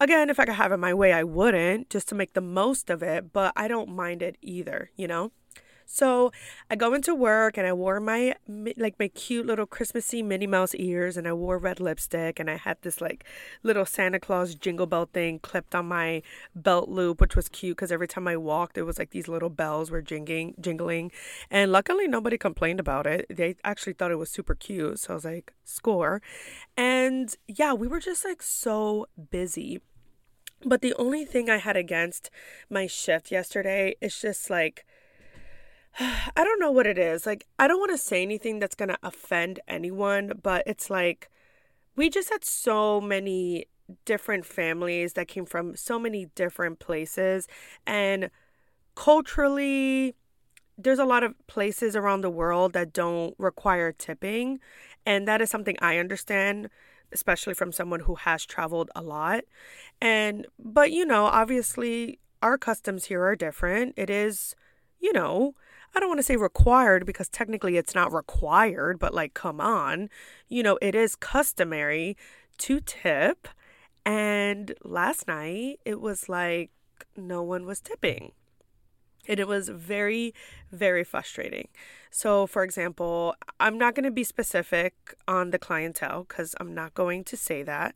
Again, 0.00 0.30
if 0.30 0.40
I 0.40 0.46
could 0.46 0.54
have 0.54 0.72
it 0.72 0.78
my 0.78 0.94
way, 0.94 1.12
I 1.12 1.24
wouldn't 1.24 1.90
just 1.90 2.08
to 2.08 2.14
make 2.14 2.32
the 2.32 2.40
most 2.40 2.88
of 2.88 3.02
it, 3.02 3.32
but 3.32 3.52
I 3.54 3.68
don't 3.68 3.90
mind 3.90 4.22
it 4.22 4.38
either, 4.40 4.90
you 4.96 5.06
know? 5.06 5.32
So 5.86 6.32
I 6.70 6.76
go 6.76 6.94
into 6.94 7.14
work 7.14 7.56
and 7.56 7.66
I 7.66 7.72
wore 7.72 8.00
my 8.00 8.34
like 8.76 8.98
my 8.98 9.08
cute 9.08 9.46
little 9.46 9.66
Christmassy 9.66 10.22
Minnie 10.22 10.46
Mouse 10.46 10.74
ears 10.74 11.16
and 11.16 11.26
I 11.28 11.32
wore 11.32 11.58
red 11.58 11.80
lipstick 11.80 12.38
and 12.38 12.50
I 12.50 12.56
had 12.56 12.78
this 12.82 13.00
like 13.00 13.24
little 13.62 13.84
Santa 13.84 14.18
Claus 14.18 14.54
jingle 14.54 14.86
bell 14.86 15.08
thing 15.12 15.38
clipped 15.38 15.74
on 15.74 15.86
my 15.86 16.22
belt 16.54 16.88
loop, 16.88 17.20
which 17.20 17.36
was 17.36 17.48
cute 17.48 17.76
because 17.76 17.92
every 17.92 18.08
time 18.08 18.26
I 18.28 18.36
walked, 18.36 18.78
it 18.78 18.82
was 18.82 18.98
like 18.98 19.10
these 19.10 19.28
little 19.28 19.50
bells 19.50 19.90
were 19.90 20.02
jingling, 20.02 20.54
jingling, 20.60 21.10
and 21.50 21.72
luckily 21.72 22.08
nobody 22.08 22.38
complained 22.38 22.80
about 22.80 23.06
it. 23.06 23.26
They 23.28 23.56
actually 23.64 23.94
thought 23.94 24.10
it 24.10 24.16
was 24.16 24.30
super 24.30 24.54
cute, 24.54 24.98
so 24.98 25.12
I 25.12 25.14
was 25.14 25.24
like, 25.24 25.52
score. 25.64 26.22
And 26.76 27.34
yeah, 27.46 27.72
we 27.72 27.88
were 27.88 28.00
just 28.00 28.24
like 28.24 28.42
so 28.42 29.06
busy. 29.30 29.80
But 30.64 30.80
the 30.80 30.94
only 30.94 31.24
thing 31.24 31.50
I 31.50 31.56
had 31.56 31.76
against 31.76 32.30
my 32.70 32.86
shift 32.86 33.32
yesterday 33.32 33.96
is 34.00 34.20
just 34.20 34.48
like 34.48 34.84
I 36.00 36.30
don't 36.36 36.60
know 36.60 36.72
what 36.72 36.86
it 36.86 36.98
is. 36.98 37.26
Like, 37.26 37.46
I 37.58 37.68
don't 37.68 37.78
want 37.78 37.92
to 37.92 37.98
say 37.98 38.22
anything 38.22 38.58
that's 38.58 38.74
going 38.74 38.88
to 38.88 38.98
offend 39.02 39.60
anyone, 39.68 40.32
but 40.42 40.62
it's 40.66 40.90
like 40.90 41.30
we 41.96 42.08
just 42.08 42.30
had 42.30 42.44
so 42.44 43.00
many 43.00 43.66
different 44.04 44.46
families 44.46 45.14
that 45.14 45.28
came 45.28 45.44
from 45.44 45.76
so 45.76 45.98
many 45.98 46.26
different 46.34 46.78
places. 46.78 47.46
And 47.86 48.30
culturally, 48.94 50.14
there's 50.78 50.98
a 50.98 51.04
lot 51.04 51.22
of 51.22 51.34
places 51.46 51.94
around 51.94 52.22
the 52.22 52.30
world 52.30 52.72
that 52.72 52.92
don't 52.92 53.34
require 53.38 53.92
tipping. 53.92 54.60
And 55.04 55.28
that 55.28 55.42
is 55.42 55.50
something 55.50 55.76
I 55.80 55.98
understand, 55.98 56.70
especially 57.12 57.54
from 57.54 57.72
someone 57.72 58.00
who 58.00 58.14
has 58.14 58.44
traveled 58.44 58.90
a 58.94 59.02
lot. 59.02 59.44
And, 60.00 60.46
but 60.58 60.92
you 60.92 61.04
know, 61.04 61.26
obviously, 61.26 62.18
our 62.42 62.56
customs 62.58 63.06
here 63.06 63.22
are 63.22 63.36
different. 63.36 63.94
It 63.96 64.10
is, 64.10 64.54
you 65.02 65.12
know, 65.12 65.54
I 65.94 66.00
don't 66.00 66.08
want 66.08 66.20
to 66.20 66.24
say 66.24 66.36
required 66.36 67.04
because 67.04 67.28
technically 67.28 67.76
it's 67.76 67.94
not 67.94 68.12
required, 68.12 68.98
but 68.98 69.12
like, 69.12 69.34
come 69.34 69.60
on. 69.60 70.08
You 70.48 70.62
know, 70.62 70.78
it 70.80 70.94
is 70.94 71.16
customary 71.16 72.16
to 72.58 72.80
tip. 72.80 73.48
And 74.06 74.74
last 74.82 75.28
night 75.28 75.80
it 75.84 76.00
was 76.00 76.28
like 76.28 76.70
no 77.16 77.42
one 77.42 77.66
was 77.66 77.80
tipping. 77.80 78.32
And 79.28 79.38
it 79.38 79.46
was 79.46 79.68
very, 79.68 80.34
very 80.72 81.04
frustrating. 81.04 81.68
So, 82.10 82.46
for 82.46 82.64
example, 82.64 83.34
I'm 83.60 83.78
not 83.78 83.94
going 83.94 84.04
to 84.04 84.10
be 84.10 84.24
specific 84.24 85.14
on 85.28 85.50
the 85.50 85.58
clientele 85.58 86.24
because 86.28 86.56
I'm 86.58 86.74
not 86.74 86.94
going 86.94 87.22
to 87.24 87.36
say 87.36 87.62
that. 87.62 87.94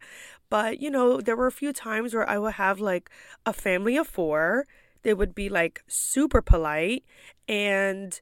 But, 0.49 0.81
you 0.81 0.89
know, 0.89 1.21
there 1.21 1.35
were 1.35 1.49
a 1.49 1.53
few 1.53 1.73
times 1.73 2.15
where 2.15 2.29
I 2.29 2.39
would 2.39 2.55
have 2.55 2.79
like 2.79 3.11
a 3.45 3.53
family 3.53 3.97
of 3.97 4.07
four 4.07 4.67
they 5.07 5.15
would 5.15 5.35
be 5.37 5.49
like 5.49 5.85
super 5.87 6.43
polite 6.43 7.05
and 7.47 8.21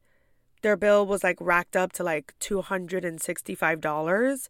their 0.60 0.76
bill 0.76 1.06
was 1.06 1.24
like 1.24 1.38
racked 1.40 1.76
up 1.76 1.92
to 1.92 2.04
like 2.04 2.34
$265 2.40 4.48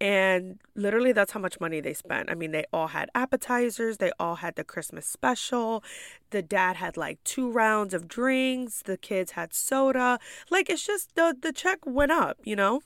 and 0.00 0.58
literally 0.74 1.12
that's 1.12 1.30
how 1.30 1.38
much 1.38 1.60
money 1.60 1.80
they 1.80 1.94
spent. 1.94 2.28
I 2.28 2.34
mean, 2.34 2.50
they 2.50 2.64
all 2.72 2.88
had 2.88 3.08
appetizers, 3.14 3.98
they 3.98 4.10
all 4.18 4.34
had 4.34 4.56
the 4.56 4.64
Christmas 4.64 5.06
special. 5.06 5.84
The 6.30 6.42
dad 6.42 6.74
had 6.74 6.96
like 6.96 7.22
two 7.22 7.52
rounds 7.52 7.94
of 7.94 8.08
drinks, 8.08 8.82
the 8.82 8.96
kids 8.96 9.30
had 9.32 9.54
soda. 9.54 10.18
Like 10.50 10.68
it's 10.68 10.84
just 10.84 11.14
the 11.14 11.36
the 11.40 11.52
check 11.52 11.78
went 11.86 12.10
up, 12.10 12.38
you 12.42 12.56
know? 12.56 12.80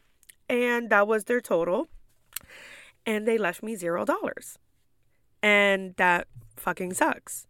And 0.47 0.91
that 0.91 1.09
was 1.09 1.25
their 1.25 1.41
total. 1.41 1.89
And 3.07 3.27
they 3.27 3.39
left 3.39 3.63
me 3.63 3.77
$0. 3.77 4.59
And 5.43 5.95
that 5.97 6.29
fucking 6.59 6.93
sucks. 6.93 7.47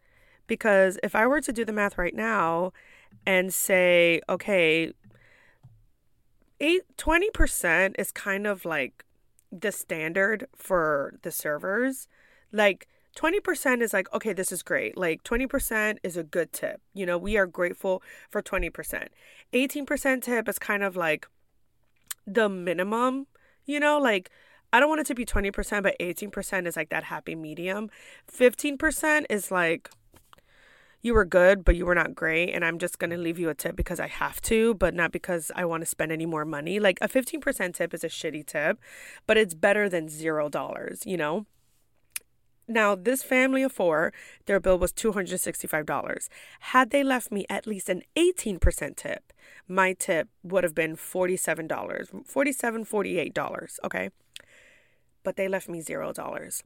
Because 0.51 0.99
if 1.05 1.15
I 1.15 1.29
were 1.29 1.41
to 1.41 1.53
do 1.53 1.65
the 1.65 1.73
math 1.73 1.97
right 1.97 2.13
now 2.13 2.73
and 3.25 3.55
say, 3.55 4.21
okay, 4.29 4.93
eight, 6.59 6.83
20% 6.97 7.95
is 7.97 8.11
kind 8.11 8.49
of 8.49 8.65
like 8.65 9.05
the 9.53 9.71
standard 9.71 10.49
for 10.57 11.15
the 11.23 11.31
servers. 11.31 12.09
Like 12.51 12.89
20% 13.17 13.81
is 13.81 13.93
like, 13.93 14.13
okay, 14.13 14.33
this 14.33 14.51
is 14.51 14.65
great. 14.65 14.99
Like 14.99 15.23
20% 15.23 15.99
is 16.03 16.17
a 16.17 16.25
good 16.25 16.53
tip. 16.53 16.81
You 16.95 17.07
know, 17.07 17.17
we 17.17 17.37
are 17.37 17.47
grateful 17.47 18.03
for 18.29 18.43
20%. 18.43 19.07
18% 19.53 20.23
tip 20.23 20.49
is 20.49 20.59
kind 20.59 20.83
of 20.83 20.97
like 20.97 21.29
the 22.27 22.49
minimum, 22.49 23.29
you 23.67 23.79
know, 23.79 24.01
like 24.01 24.31
I 24.73 24.81
don't 24.81 24.89
want 24.89 25.01
it 25.01 25.07
to 25.07 25.15
be 25.15 25.25
20%, 25.25 25.85
but 25.85 25.97
18% 26.01 26.67
is 26.67 26.77
like 26.77 26.89
that 26.89 27.05
happy 27.05 27.37
medium. 27.37 27.89
15% 28.29 29.27
is 29.31 29.53
like 29.53 29.91
you 31.03 31.15
were 31.15 31.25
good, 31.25 31.65
but 31.65 31.77
you 31.77 31.87
were 31.87 31.95
not 31.95 32.15
great. 32.15 32.53
And 32.53 32.65
I'm 32.65 32.79
just 32.79 32.99
going 32.99 33.11
to 33.11 33.17
leave 33.17 33.39
you 33.39 33.49
a 33.49 33.55
tip 33.55 33.77
because 33.77 34.01
I 34.01 34.09
have 34.09 34.41
to, 34.43 34.75
but 34.75 34.95
not 34.95 35.13
because 35.13 35.51
I 35.55 35.65
want 35.65 35.83
to 35.83 35.87
spend 35.87 36.13
any 36.13 36.27
more 36.27 36.45
money. 36.45 36.79
Like 36.79 36.99
a 37.01 37.09
15% 37.09 37.75
tip 37.75 37.95
is 37.95 38.05
a 38.05 38.09
shitty 38.09 38.47
tip, 38.47 38.79
but 39.27 39.37
it's 39.37 39.55
better 39.55 39.89
than 39.89 40.09
$0, 40.09 41.07
you 41.07 41.17
know? 41.17 41.47
Now, 42.69 42.95
this 42.95 43.25
family 43.25 43.65
of 43.65 43.73
four, 43.73 44.13
their 44.47 44.61
bill 44.61 44.79
was 44.79 44.93
$265. 44.93 46.29
Had 46.61 46.91
they 46.91 47.03
left 47.03 47.33
me 47.33 47.45
at 47.51 47.67
least 47.67 47.89
an 47.89 48.03
18% 48.17 48.95
tip, 48.97 49.33
my 49.67 49.93
tip 49.93 50.29
would 50.45 50.63
have 50.63 50.75
been 50.75 50.95
$47, 50.95 51.69
$47, 51.69 52.25
$48, 52.33 53.79
okay? 53.85 54.11
But 55.25 55.35
they 55.35 55.49
left 55.49 55.69
me 55.69 55.83
$0 55.83 56.63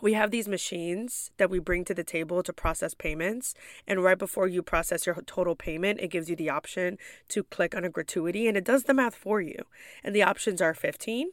we 0.00 0.14
have 0.14 0.30
these 0.30 0.48
machines 0.48 1.30
that 1.36 1.50
we 1.50 1.58
bring 1.58 1.84
to 1.84 1.94
the 1.94 2.04
table 2.04 2.42
to 2.42 2.52
process 2.52 2.94
payments. 2.94 3.54
And 3.86 4.02
right 4.02 4.18
before 4.18 4.48
you 4.48 4.62
process 4.62 5.06
your 5.06 5.16
total 5.26 5.54
payment, 5.54 6.00
it 6.00 6.10
gives 6.10 6.28
you 6.28 6.36
the 6.36 6.50
option 6.50 6.98
to 7.28 7.44
click 7.44 7.74
on 7.74 7.84
a 7.84 7.90
gratuity 7.90 8.48
and 8.48 8.56
it 8.56 8.64
does 8.64 8.84
the 8.84 8.94
math 8.94 9.14
for 9.14 9.40
you. 9.40 9.64
And 10.02 10.14
the 10.14 10.22
options 10.22 10.60
are 10.60 10.74
15, 10.74 11.30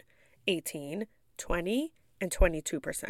18, 0.48 1.08
20, 1.38 1.94
and 2.20 2.32
22%. 2.32 3.10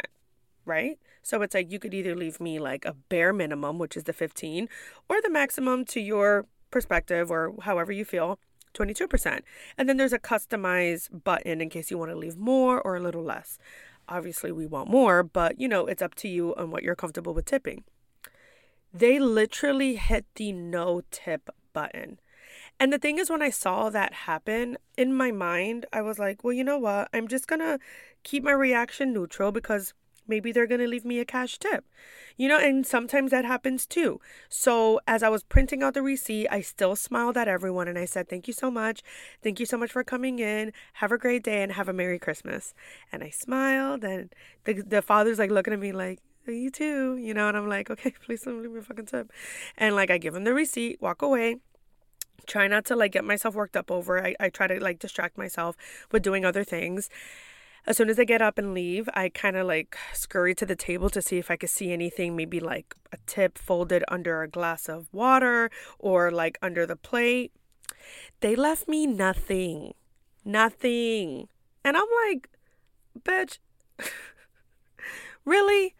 Right? 0.64 0.98
So 1.22 1.42
it's 1.42 1.54
like 1.54 1.70
you 1.70 1.78
could 1.78 1.94
either 1.94 2.14
leave 2.14 2.40
me 2.40 2.58
like 2.58 2.84
a 2.84 2.94
bare 2.94 3.32
minimum, 3.32 3.78
which 3.78 3.96
is 3.96 4.04
the 4.04 4.12
15, 4.12 4.68
or 5.08 5.20
the 5.20 5.30
maximum 5.30 5.84
to 5.86 6.00
your 6.00 6.46
perspective 6.70 7.30
or 7.30 7.54
however 7.62 7.92
you 7.92 8.04
feel, 8.04 8.38
22%. 8.74 9.40
And 9.76 9.88
then 9.88 9.96
there's 9.96 10.12
a 10.12 10.18
customized 10.18 11.24
button 11.24 11.60
in 11.60 11.68
case 11.68 11.90
you 11.90 11.98
want 11.98 12.10
to 12.10 12.16
leave 12.16 12.36
more 12.36 12.80
or 12.80 12.96
a 12.96 13.00
little 13.00 13.22
less. 13.22 13.58
Obviously, 14.08 14.52
we 14.52 14.66
want 14.66 14.90
more, 14.90 15.22
but 15.22 15.60
you 15.60 15.68
know, 15.68 15.86
it's 15.86 16.02
up 16.02 16.14
to 16.16 16.28
you 16.28 16.54
on 16.56 16.70
what 16.70 16.82
you're 16.82 16.94
comfortable 16.94 17.34
with 17.34 17.44
tipping. 17.44 17.84
They 18.92 19.18
literally 19.18 19.96
hit 19.96 20.26
the 20.34 20.52
no 20.52 21.02
tip 21.10 21.50
button. 21.72 22.20
And 22.78 22.92
the 22.92 22.98
thing 22.98 23.18
is, 23.18 23.30
when 23.30 23.42
I 23.42 23.50
saw 23.50 23.90
that 23.90 24.12
happen 24.12 24.76
in 24.98 25.14
my 25.14 25.30
mind, 25.30 25.86
I 25.92 26.02
was 26.02 26.18
like, 26.18 26.42
well, 26.42 26.52
you 26.52 26.64
know 26.64 26.78
what? 26.78 27.08
I'm 27.14 27.28
just 27.28 27.46
going 27.46 27.60
to 27.60 27.78
keep 28.22 28.42
my 28.42 28.52
reaction 28.52 29.12
neutral 29.12 29.52
because 29.52 29.94
maybe 30.26 30.52
they're 30.52 30.66
going 30.66 30.80
to 30.80 30.86
leave 30.86 31.04
me 31.04 31.18
a 31.18 31.24
cash 31.24 31.58
tip. 31.58 31.84
You 32.36 32.48
know, 32.48 32.58
and 32.58 32.86
sometimes 32.86 33.30
that 33.30 33.44
happens 33.44 33.86
too. 33.86 34.20
So, 34.48 35.00
as 35.06 35.22
I 35.22 35.28
was 35.28 35.42
printing 35.42 35.82
out 35.82 35.94
the 35.94 36.02
receipt, 36.02 36.48
I 36.48 36.60
still 36.60 36.96
smiled 36.96 37.36
at 37.36 37.48
everyone 37.48 37.88
and 37.88 37.98
I 37.98 38.06
said, 38.06 38.28
Thank 38.28 38.46
you 38.46 38.54
so 38.54 38.70
much. 38.70 39.02
Thank 39.42 39.60
you 39.60 39.66
so 39.66 39.76
much 39.76 39.92
for 39.92 40.02
coming 40.02 40.38
in. 40.38 40.72
Have 40.94 41.12
a 41.12 41.18
great 41.18 41.42
day 41.42 41.62
and 41.62 41.72
have 41.72 41.88
a 41.88 41.92
Merry 41.92 42.18
Christmas. 42.18 42.74
And 43.10 43.22
I 43.22 43.30
smiled, 43.30 44.04
and 44.04 44.32
the, 44.64 44.74
the 44.74 45.02
father's 45.02 45.38
like 45.38 45.50
looking 45.50 45.74
at 45.74 45.80
me 45.80 45.92
like, 45.92 46.20
You 46.46 46.70
too, 46.70 47.16
you 47.18 47.34
know, 47.34 47.48
and 47.48 47.56
I'm 47.56 47.68
like, 47.68 47.90
Okay, 47.90 48.14
please 48.24 48.42
don't 48.42 48.62
leave 48.62 48.72
me 48.72 48.78
a 48.78 48.82
fucking 48.82 49.06
tip. 49.06 49.30
And 49.76 49.94
like, 49.94 50.10
I 50.10 50.18
give 50.18 50.34
him 50.34 50.44
the 50.44 50.54
receipt, 50.54 51.00
walk 51.02 51.22
away 51.22 51.56
try 52.44 52.66
not 52.66 52.84
to 52.84 52.96
like 52.96 53.12
get 53.12 53.24
myself 53.24 53.54
worked 53.54 53.76
up 53.76 53.88
over 53.88 54.24
I, 54.24 54.34
I 54.40 54.48
try 54.48 54.66
to 54.66 54.82
like 54.82 54.98
distract 54.98 55.38
myself 55.38 55.76
with 56.10 56.22
doing 56.22 56.44
other 56.44 56.64
things 56.64 57.08
as 57.86 57.96
soon 57.96 58.08
as 58.08 58.18
I 58.18 58.24
get 58.24 58.40
up 58.40 58.58
and 58.58 58.74
leave, 58.74 59.08
I 59.14 59.28
kind 59.28 59.56
of 59.56 59.66
like 59.66 59.96
scurry 60.12 60.54
to 60.56 60.66
the 60.66 60.76
table 60.76 61.10
to 61.10 61.20
see 61.20 61.38
if 61.38 61.50
I 61.50 61.56
could 61.56 61.70
see 61.70 61.92
anything, 61.92 62.36
maybe 62.36 62.60
like 62.60 62.94
a 63.12 63.16
tip 63.26 63.58
folded 63.58 64.04
under 64.08 64.42
a 64.42 64.48
glass 64.48 64.88
of 64.88 65.08
water 65.12 65.70
or 65.98 66.30
like 66.30 66.58
under 66.62 66.86
the 66.86 66.96
plate. 66.96 67.52
They 68.40 68.54
left 68.54 68.88
me 68.88 69.06
nothing. 69.06 69.94
Nothing. 70.44 71.48
And 71.84 71.96
I'm 71.96 72.06
like, 72.28 72.48
bitch, 73.18 73.58
really? 75.44 75.94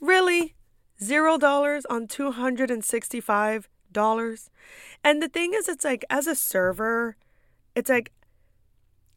Really? 0.00 0.54
Zero 1.02 1.38
dollars 1.38 1.84
on 1.86 2.06
$265? 2.06 3.66
And 5.04 5.22
the 5.22 5.28
thing 5.28 5.52
is, 5.54 5.68
it's 5.68 5.84
like, 5.84 6.04
as 6.10 6.26
a 6.26 6.34
server, 6.34 7.16
it's 7.74 7.90
like 7.90 8.12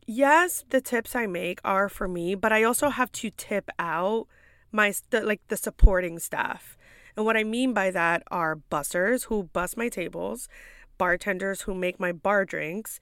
yes, 0.05 0.63
the 0.70 0.81
tips 0.81 1.15
I 1.15 1.25
make 1.25 1.60
are 1.63 1.89
for 1.89 2.08
me, 2.08 2.36
but 2.36 2.51
I 2.51 2.63
also 2.63 2.89
have 2.89 3.12
to 3.13 3.29
tip 3.31 3.70
out 3.79 4.27
my 4.72 4.93
like 5.12 5.41
the 5.48 5.58
supporting 5.58 6.20
staff. 6.20 6.77
And 7.15 7.25
what 7.25 7.38
I 7.38 7.43
mean 7.43 7.74
by 7.74 7.91
that 7.91 8.24
are 8.31 8.62
bussers 8.72 9.25
who 9.25 9.43
bus 9.43 9.75
my 9.75 9.89
tables, 9.89 10.48
bartenders 10.98 11.62
who 11.62 11.75
make 11.75 12.00
my 12.00 12.12
bar 12.12 12.46
drinks, 12.46 13.00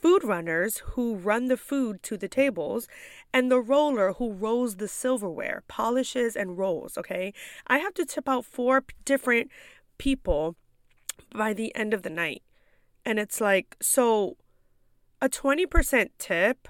food 0.00 0.24
runners 0.24 0.78
who 0.92 1.14
run 1.16 1.48
the 1.48 1.56
food 1.56 2.02
to 2.04 2.16
the 2.16 2.28
tables, 2.28 2.88
and 3.34 3.50
the 3.50 3.60
roller 3.60 4.14
who 4.14 4.32
rolls 4.32 4.76
the 4.76 4.88
silverware, 4.88 5.62
polishes 5.68 6.36
and 6.36 6.56
rolls. 6.56 6.96
Okay. 6.96 7.34
I 7.66 7.78
have 7.78 7.94
to 7.94 8.06
tip 8.06 8.28
out 8.28 8.44
four 8.44 8.84
different 9.04 9.50
people 9.98 10.56
by 11.34 11.52
the 11.52 11.74
end 11.74 11.92
of 11.92 12.02
the 12.02 12.10
night. 12.10 12.42
And 13.04 13.18
it's 13.18 13.40
like, 13.40 13.76
so 13.80 14.36
a 15.20 15.28
20% 15.28 16.10
tip 16.18 16.68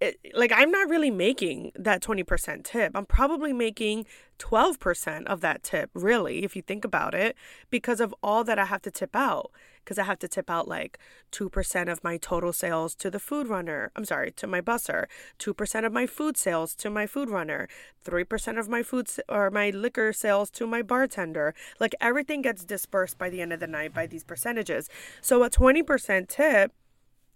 it, 0.00 0.18
like 0.34 0.50
I'm 0.52 0.70
not 0.70 0.88
really 0.88 1.10
making 1.10 1.72
that 1.74 2.02
20% 2.02 2.64
tip. 2.64 2.92
I'm 2.94 3.06
probably 3.06 3.52
making 3.52 4.06
12% 4.38 5.26
of 5.26 5.42
that 5.42 5.62
tip, 5.62 5.90
really, 5.92 6.42
if 6.42 6.56
you 6.56 6.62
think 6.62 6.84
about 6.84 7.14
it, 7.14 7.36
because 7.68 8.00
of 8.00 8.14
all 8.22 8.42
that 8.44 8.58
I 8.58 8.64
have 8.64 8.80
to 8.82 8.90
tip 8.90 9.14
out. 9.14 9.50
Because 9.84 9.98
I 9.98 10.04
have 10.04 10.18
to 10.20 10.28
tip 10.28 10.50
out 10.50 10.68
like 10.68 10.98
2% 11.32 11.90
of 11.90 12.04
my 12.04 12.16
total 12.16 12.52
sales 12.52 12.94
to 12.96 13.10
the 13.10 13.18
food 13.18 13.48
runner. 13.48 13.90
I'm 13.96 14.04
sorry, 14.04 14.30
to 14.32 14.46
my 14.46 14.60
busser. 14.60 15.06
2% 15.38 15.86
of 15.86 15.92
my 15.92 16.06
food 16.06 16.36
sales 16.36 16.74
to 16.76 16.90
my 16.90 17.06
food 17.06 17.30
runner. 17.30 17.66
3% 18.04 18.58
of 18.58 18.68
my 18.68 18.82
food 18.82 19.08
or 19.28 19.50
my 19.50 19.70
liquor 19.70 20.12
sales 20.12 20.50
to 20.50 20.66
my 20.66 20.82
bartender. 20.82 21.54
Like 21.78 21.94
everything 22.00 22.42
gets 22.42 22.64
dispersed 22.64 23.18
by 23.18 23.30
the 23.30 23.40
end 23.40 23.52
of 23.52 23.60
the 23.60 23.66
night 23.66 23.94
by 23.94 24.06
these 24.06 24.24
percentages. 24.24 24.88
So 25.22 25.42
a 25.42 25.50
20% 25.50 26.28
tip 26.28 26.72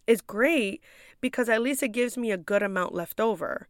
is 0.06 0.20
great 0.20 0.82
because 1.20 1.48
at 1.48 1.62
least 1.62 1.82
it 1.82 1.88
gives 1.88 2.16
me 2.16 2.30
a 2.30 2.36
good 2.36 2.62
amount 2.62 2.94
left 2.94 3.20
over. 3.20 3.68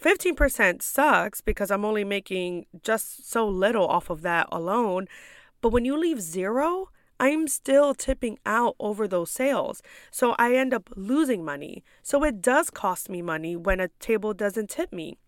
15% 0.00 0.82
sucks 0.82 1.40
because 1.40 1.70
I'm 1.70 1.84
only 1.84 2.04
making 2.04 2.66
just 2.82 3.30
so 3.30 3.48
little 3.48 3.86
off 3.86 4.10
of 4.10 4.22
that 4.22 4.48
alone. 4.50 5.06
But 5.60 5.70
when 5.70 5.84
you 5.84 5.96
leave 5.96 6.20
zero, 6.20 6.88
I'm 7.20 7.46
still 7.46 7.94
tipping 7.94 8.38
out 8.44 8.74
over 8.80 9.06
those 9.06 9.30
sales. 9.30 9.80
So 10.10 10.34
I 10.38 10.54
end 10.54 10.74
up 10.74 10.90
losing 10.96 11.44
money. 11.44 11.84
So 12.02 12.24
it 12.24 12.42
does 12.42 12.68
cost 12.68 13.08
me 13.08 13.22
money 13.22 13.54
when 13.54 13.78
a 13.78 13.88
table 14.00 14.34
doesn't 14.34 14.70
tip 14.70 14.92
me. 14.92 15.18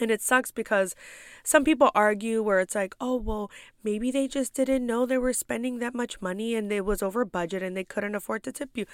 And 0.00 0.10
it 0.10 0.22
sucks 0.22 0.50
because 0.50 0.94
some 1.42 1.64
people 1.64 1.90
argue 1.94 2.42
where 2.42 2.60
it's 2.60 2.74
like, 2.74 2.94
oh, 3.00 3.16
well, 3.16 3.50
maybe 3.82 4.10
they 4.10 4.28
just 4.28 4.54
didn't 4.54 4.86
know 4.86 5.04
they 5.04 5.18
were 5.18 5.32
spending 5.32 5.80
that 5.80 5.94
much 5.94 6.20
money 6.20 6.54
and 6.54 6.72
it 6.72 6.84
was 6.84 7.02
over 7.02 7.24
budget 7.24 7.62
and 7.62 7.76
they 7.76 7.84
couldn't 7.84 8.14
afford 8.14 8.42
to 8.44 8.52
tip 8.52 8.70
you. 8.74 8.86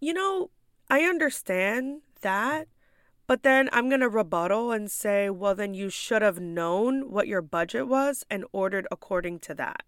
You 0.00 0.14
know, 0.14 0.50
I 0.88 1.02
understand 1.02 2.00
that, 2.22 2.68
but 3.26 3.42
then 3.42 3.68
I'm 3.70 3.88
going 3.88 4.00
to 4.00 4.08
rebuttal 4.08 4.72
and 4.72 4.90
say, 4.90 5.28
well, 5.28 5.54
then 5.54 5.74
you 5.74 5.90
should 5.90 6.22
have 6.22 6.40
known 6.40 7.10
what 7.10 7.28
your 7.28 7.42
budget 7.42 7.86
was 7.86 8.24
and 8.30 8.44
ordered 8.50 8.88
according 8.90 9.40
to 9.40 9.54
that. 9.54 9.82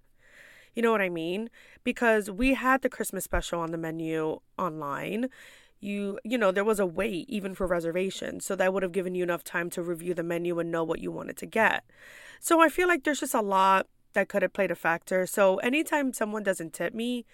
You 0.75 0.83
know 0.83 0.91
what 0.91 1.01
I 1.01 1.09
mean? 1.09 1.51
Because 1.83 2.31
we 2.31 2.55
had 2.55 2.83
the 2.83 2.89
Christmas 2.89 3.25
special 3.25 3.61
on 3.61 3.73
the 3.73 3.79
menu 3.79 4.41
online. 4.59 5.29
You, 5.81 6.19
you 6.25 6.39
know, 6.39 6.53
there 6.53 6.65
was 6.65 6.79
a 6.79 6.87
wait 6.87 7.29
even 7.29 7.55
for 7.55 7.67
reservations. 7.67 8.45
So 8.45 8.55
that 8.57 8.73
would 8.73 8.83
have 8.83 8.93
given 8.93 9.15
you 9.15 9.23
enough 9.23 9.45
time 9.45 9.71
to 9.71 9.83
review 9.83 10.15
the 10.15 10.23
menu 10.23 10.59
and 10.59 10.71
know 10.71 10.85
what 10.85 11.01
you 11.01 11.11
wanted 11.11 11.37
to 11.39 11.47
get. 11.47 11.85
So 12.39 12.61
I 12.61 12.69
feel 12.69 12.87
like 12.87 13.05
there's 13.05 13.21
just 13.21 13.35
a 13.35 13.41
lot 13.41 13.87
that 14.13 14.29
could 14.29 14.43
have 14.43 14.53
played 14.53 14.71
a 14.71 14.75
factor. 14.75 15.27
So 15.27 15.57
anytime 15.59 16.13
someone 16.13 16.43
doesn't 16.43 16.75
tip 16.75 16.95
me, 16.95 17.25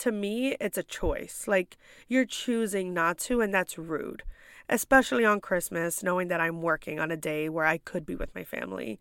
to 0.00 0.12
me, 0.12 0.56
it's 0.60 0.78
a 0.78 0.82
choice. 0.82 1.44
Like 1.46 1.78
you're 2.08 2.26
choosing 2.26 2.92
not 2.92 3.18
to, 3.18 3.40
and 3.40 3.54
that's 3.54 3.78
rude, 3.78 4.22
especially 4.68 5.24
on 5.24 5.40
Christmas, 5.40 6.02
knowing 6.02 6.28
that 6.28 6.40
I'm 6.40 6.62
working 6.62 7.00
on 7.00 7.10
a 7.10 7.16
day 7.16 7.48
where 7.48 7.66
I 7.66 7.78
could 7.78 8.04
be 8.04 8.16
with 8.16 8.34
my 8.34 8.44
family. 8.44 9.00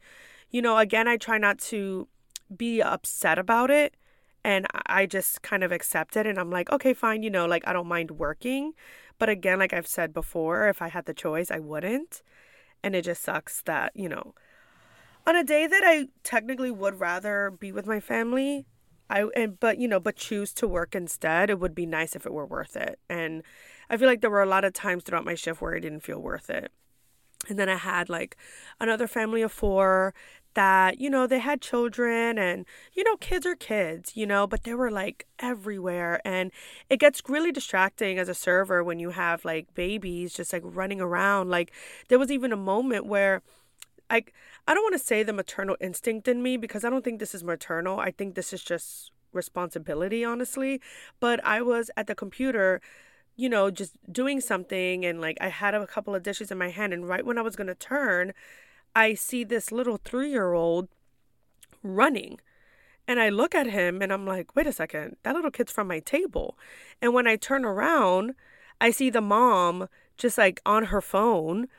You 0.50 0.62
know, 0.62 0.78
again, 0.78 1.08
I 1.08 1.18
try 1.18 1.38
not 1.38 1.60
to 1.60 2.08
be 2.56 2.82
upset 2.82 3.38
about 3.38 3.70
it. 3.70 3.96
And 4.42 4.68
I 4.86 5.06
just 5.06 5.42
kind 5.42 5.66
of 5.66 5.72
accept 5.74 6.16
it. 6.16 6.26
And 6.26 6.40
I'm 6.40 6.50
like, 6.50 6.72
okay, 6.72 6.94
fine, 6.94 7.24
you 7.24 7.30
know, 7.30 7.46
like 7.46 7.68
I 7.68 7.74
don't 7.74 7.88
mind 7.88 8.12
working. 8.12 8.74
But 9.18 9.28
again, 9.28 9.60
like 9.60 9.74
I've 9.74 9.86
said 9.86 10.14
before, 10.14 10.70
if 10.70 10.82
I 10.82 10.88
had 10.88 11.06
the 11.06 11.14
choice, 11.14 11.52
I 11.52 11.60
wouldn't. 11.60 12.24
And 12.82 12.96
it 12.96 13.04
just 13.04 13.22
sucks 13.22 13.62
that, 13.64 13.92
you 13.96 14.08
know, 14.08 14.34
on 15.28 15.36
a 15.36 15.44
day 15.44 15.68
that 15.68 15.84
I 15.86 16.08
technically 16.24 16.72
would 16.72 17.02
rather 17.02 17.52
be 17.52 17.74
with 17.74 17.86
my 17.86 18.00
family, 18.00 18.66
I 19.10 19.24
and 19.36 19.60
but 19.60 19.78
you 19.78 19.88
know, 19.88 20.00
but 20.00 20.16
choose 20.16 20.54
to 20.54 20.68
work 20.68 20.96
instead. 20.96 21.50
It 21.50 21.60
would 21.60 21.76
be 21.76 21.86
nice 21.86 22.16
if 22.16 22.26
it 22.26 22.34
were 22.34 22.46
worth 22.46 22.76
it. 22.76 23.00
And 23.10 23.44
I 23.90 23.98
feel 23.98 24.08
like 24.08 24.22
there 24.22 24.30
were 24.30 24.44
a 24.44 24.48
lot 24.48 24.66
of 24.66 24.74
times 24.74 25.04
throughout 25.04 25.26
my 25.26 25.36
shift 25.36 25.62
where 25.62 25.74
it 25.74 25.82
didn't 25.82 26.02
feel 26.02 26.20
worth 26.20 26.50
it. 26.50 26.72
And 27.48 27.58
then 27.58 27.70
I 27.70 27.76
had 27.76 28.10
like 28.10 28.36
another 28.80 29.08
family 29.08 29.42
of 29.42 29.52
four 29.52 30.14
that, 30.56 31.00
you 31.00 31.10
know, 31.10 31.26
they 31.26 31.40
had 31.40 31.62
children 31.62 32.38
and, 32.38 32.66
you 32.94 33.04
know, 33.04 33.16
kids 33.18 33.46
are 33.46 33.56
kids, 33.56 34.18
you 34.18 34.26
know, 34.26 34.46
but 34.46 34.64
they 34.64 34.74
were 34.74 34.92
like 34.92 35.26
everywhere. 35.40 36.20
And 36.26 36.52
it 36.90 37.00
gets 37.00 37.22
really 37.28 37.52
distracting 37.52 38.20
as 38.20 38.30
a 38.30 38.34
server 38.34 38.84
when 38.84 39.00
you 39.00 39.12
have 39.12 39.46
like 39.46 39.74
babies 39.74 40.34
just 40.34 40.52
like 40.52 40.64
running 40.66 41.00
around. 41.00 41.50
Like 41.50 41.72
there 42.10 42.20
was 42.20 42.32
even 42.32 42.52
a 42.52 42.58
moment 42.58 43.06
where 43.06 43.42
I 44.10 44.24
I 44.70 44.76
don't 44.76 44.84
want 44.84 44.94
to 44.94 45.04
say 45.04 45.24
the 45.24 45.34
maternal 45.34 45.76
instinct 45.82 46.28
in 46.28 46.44
me 46.44 46.56
because 46.56 46.86
I 46.86 46.92
don't 46.92 47.04
think 47.04 47.20
this 47.20 47.34
is 47.34 47.44
maternal. 47.44 48.00
I 48.00 48.12
think 48.12 48.36
this 48.36 48.54
is 48.54 48.64
just 48.64 49.12
responsibility, 49.34 50.24
honestly. 50.24 50.80
But 51.20 51.44
I 51.44 51.64
was 51.64 51.90
at 51.98 52.06
the 52.06 52.14
computer, 52.14 52.80
you 53.36 53.50
know, 53.50 53.72
just 53.72 53.94
doing 54.12 54.40
something 54.40 55.04
and 55.04 55.20
like 55.20 55.40
I 55.42 55.48
had 55.48 55.74
a 55.74 55.88
couple 55.88 56.14
of 56.14 56.22
dishes 56.22 56.52
in 56.52 56.60
my 56.60 56.70
hand 56.70 56.94
and 56.94 57.08
right 57.08 57.26
when 57.26 57.40
I 57.40 57.42
was 57.42 57.56
going 57.56 57.66
to 57.66 57.74
turn, 57.74 58.32
I 58.96 59.16
see 59.16 59.44
this 59.44 59.72
little 59.72 59.98
3-year-old 59.98 60.88
running. 61.82 62.40
And 63.08 63.20
I 63.20 63.30
look 63.30 63.56
at 63.56 63.66
him 63.66 64.04
and 64.04 64.14
I'm 64.14 64.28
like, 64.28 64.56
"Wait 64.56 64.68
a 64.68 64.72
second. 64.72 65.18
That 65.24 65.34
little 65.34 65.50
kid's 65.50 65.72
from 65.72 65.88
my 65.88 66.00
table." 66.00 66.60
And 67.02 67.12
when 67.12 67.26
I 67.26 67.38
turn 67.38 67.66
around, 67.66 68.36
I 68.80 68.92
see 68.92 69.10
the 69.10 69.20
mom 69.20 69.90
just 70.16 70.38
like 70.38 70.62
on 70.64 70.86
her 70.86 71.02
phone 71.02 71.70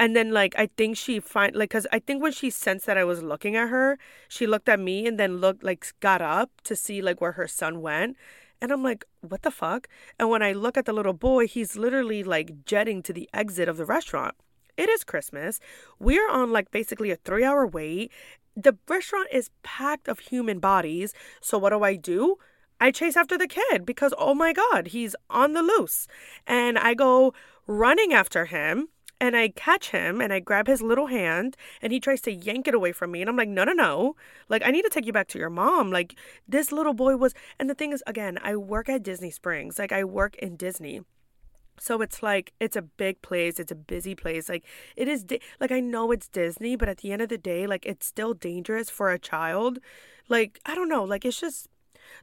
and 0.00 0.14
then 0.14 0.32
like 0.32 0.54
I 0.56 0.68
think 0.76 0.96
she 0.96 1.20
find 1.20 1.54
like 1.54 1.70
cuz 1.70 1.86
I 1.92 1.98
think 1.98 2.22
when 2.22 2.32
she 2.32 2.50
sensed 2.50 2.86
that 2.86 2.98
I 2.98 3.04
was 3.04 3.22
looking 3.22 3.56
at 3.56 3.68
her, 3.68 3.98
she 4.28 4.46
looked 4.46 4.68
at 4.68 4.80
me 4.80 5.06
and 5.06 5.18
then 5.18 5.38
looked 5.38 5.62
like 5.64 5.92
got 6.00 6.22
up 6.22 6.50
to 6.64 6.76
see 6.76 7.02
like 7.02 7.20
where 7.20 7.32
her 7.32 7.48
son 7.48 7.80
went. 7.80 8.16
And 8.60 8.72
I'm 8.72 8.82
like, 8.82 9.04
what 9.20 9.42
the 9.42 9.50
fuck? 9.50 9.88
And 10.18 10.30
when 10.30 10.42
I 10.42 10.52
look 10.52 10.76
at 10.76 10.84
the 10.84 10.92
little 10.92 11.12
boy, 11.12 11.46
he's 11.46 11.76
literally 11.76 12.24
like 12.24 12.64
jetting 12.64 13.02
to 13.04 13.12
the 13.12 13.28
exit 13.32 13.68
of 13.68 13.76
the 13.76 13.84
restaurant. 13.84 14.34
It 14.76 14.88
is 14.88 15.04
Christmas. 15.04 15.60
We're 15.98 16.30
on 16.30 16.52
like 16.52 16.70
basically 16.70 17.10
a 17.10 17.16
three 17.16 17.44
hour 17.44 17.66
wait. 17.66 18.12
The 18.56 18.76
restaurant 18.88 19.28
is 19.32 19.50
packed 19.62 20.08
of 20.08 20.18
human 20.20 20.58
bodies. 20.58 21.14
So 21.40 21.58
what 21.58 21.70
do 21.70 21.82
I 21.82 21.96
do? 21.96 22.36
I 22.80 22.92
chase 22.92 23.16
after 23.16 23.36
the 23.36 23.48
kid 23.48 23.84
because, 23.84 24.14
oh 24.16 24.34
my 24.34 24.52
God, 24.52 24.88
he's 24.88 25.16
on 25.28 25.52
the 25.52 25.62
loose. 25.62 26.06
And 26.46 26.78
I 26.78 26.94
go 26.94 27.34
running 27.66 28.12
after 28.12 28.46
him 28.46 28.88
and 29.20 29.36
I 29.36 29.48
catch 29.48 29.90
him 29.90 30.20
and 30.20 30.32
I 30.32 30.40
grab 30.40 30.66
his 30.66 30.82
little 30.82 31.06
hand 31.06 31.56
and 31.82 31.92
he 31.92 32.00
tries 32.00 32.20
to 32.22 32.32
yank 32.32 32.68
it 32.68 32.74
away 32.74 32.92
from 32.92 33.10
me. 33.10 33.20
And 33.20 33.28
I'm 33.28 33.36
like, 33.36 33.48
no, 33.48 33.64
no, 33.64 33.72
no. 33.72 34.16
Like, 34.48 34.62
I 34.64 34.70
need 34.70 34.82
to 34.82 34.90
take 34.90 35.06
you 35.06 35.12
back 35.12 35.28
to 35.28 35.38
your 35.38 35.50
mom. 35.50 35.90
Like, 35.90 36.14
this 36.46 36.70
little 36.72 36.94
boy 36.94 37.16
was. 37.16 37.34
And 37.58 37.68
the 37.68 37.74
thing 37.74 37.92
is, 37.92 38.02
again, 38.06 38.38
I 38.42 38.56
work 38.56 38.88
at 38.88 39.02
Disney 39.02 39.30
Springs, 39.30 39.78
like, 39.78 39.92
I 39.92 40.04
work 40.04 40.36
in 40.36 40.56
Disney. 40.56 41.02
So 41.80 42.02
it's 42.02 42.22
like 42.24 42.52
it's 42.58 42.74
a 42.74 42.82
big 42.82 43.22
place, 43.22 43.60
it's 43.60 43.70
a 43.70 43.76
busy 43.76 44.16
place. 44.16 44.48
Like 44.48 44.64
it 44.96 45.06
is 45.06 45.22
di- 45.22 45.40
like 45.60 45.70
I 45.70 45.78
know 45.78 46.10
it's 46.10 46.26
Disney, 46.26 46.74
but 46.74 46.88
at 46.88 46.98
the 46.98 47.12
end 47.12 47.22
of 47.22 47.28
the 47.28 47.38
day, 47.38 47.68
like 47.68 47.86
it's 47.86 48.04
still 48.04 48.34
dangerous 48.34 48.90
for 48.90 49.10
a 49.10 49.18
child. 49.18 49.78
Like 50.28 50.58
I 50.66 50.74
don't 50.74 50.88
know, 50.88 51.04
like 51.04 51.24
it's 51.24 51.40
just 51.40 51.68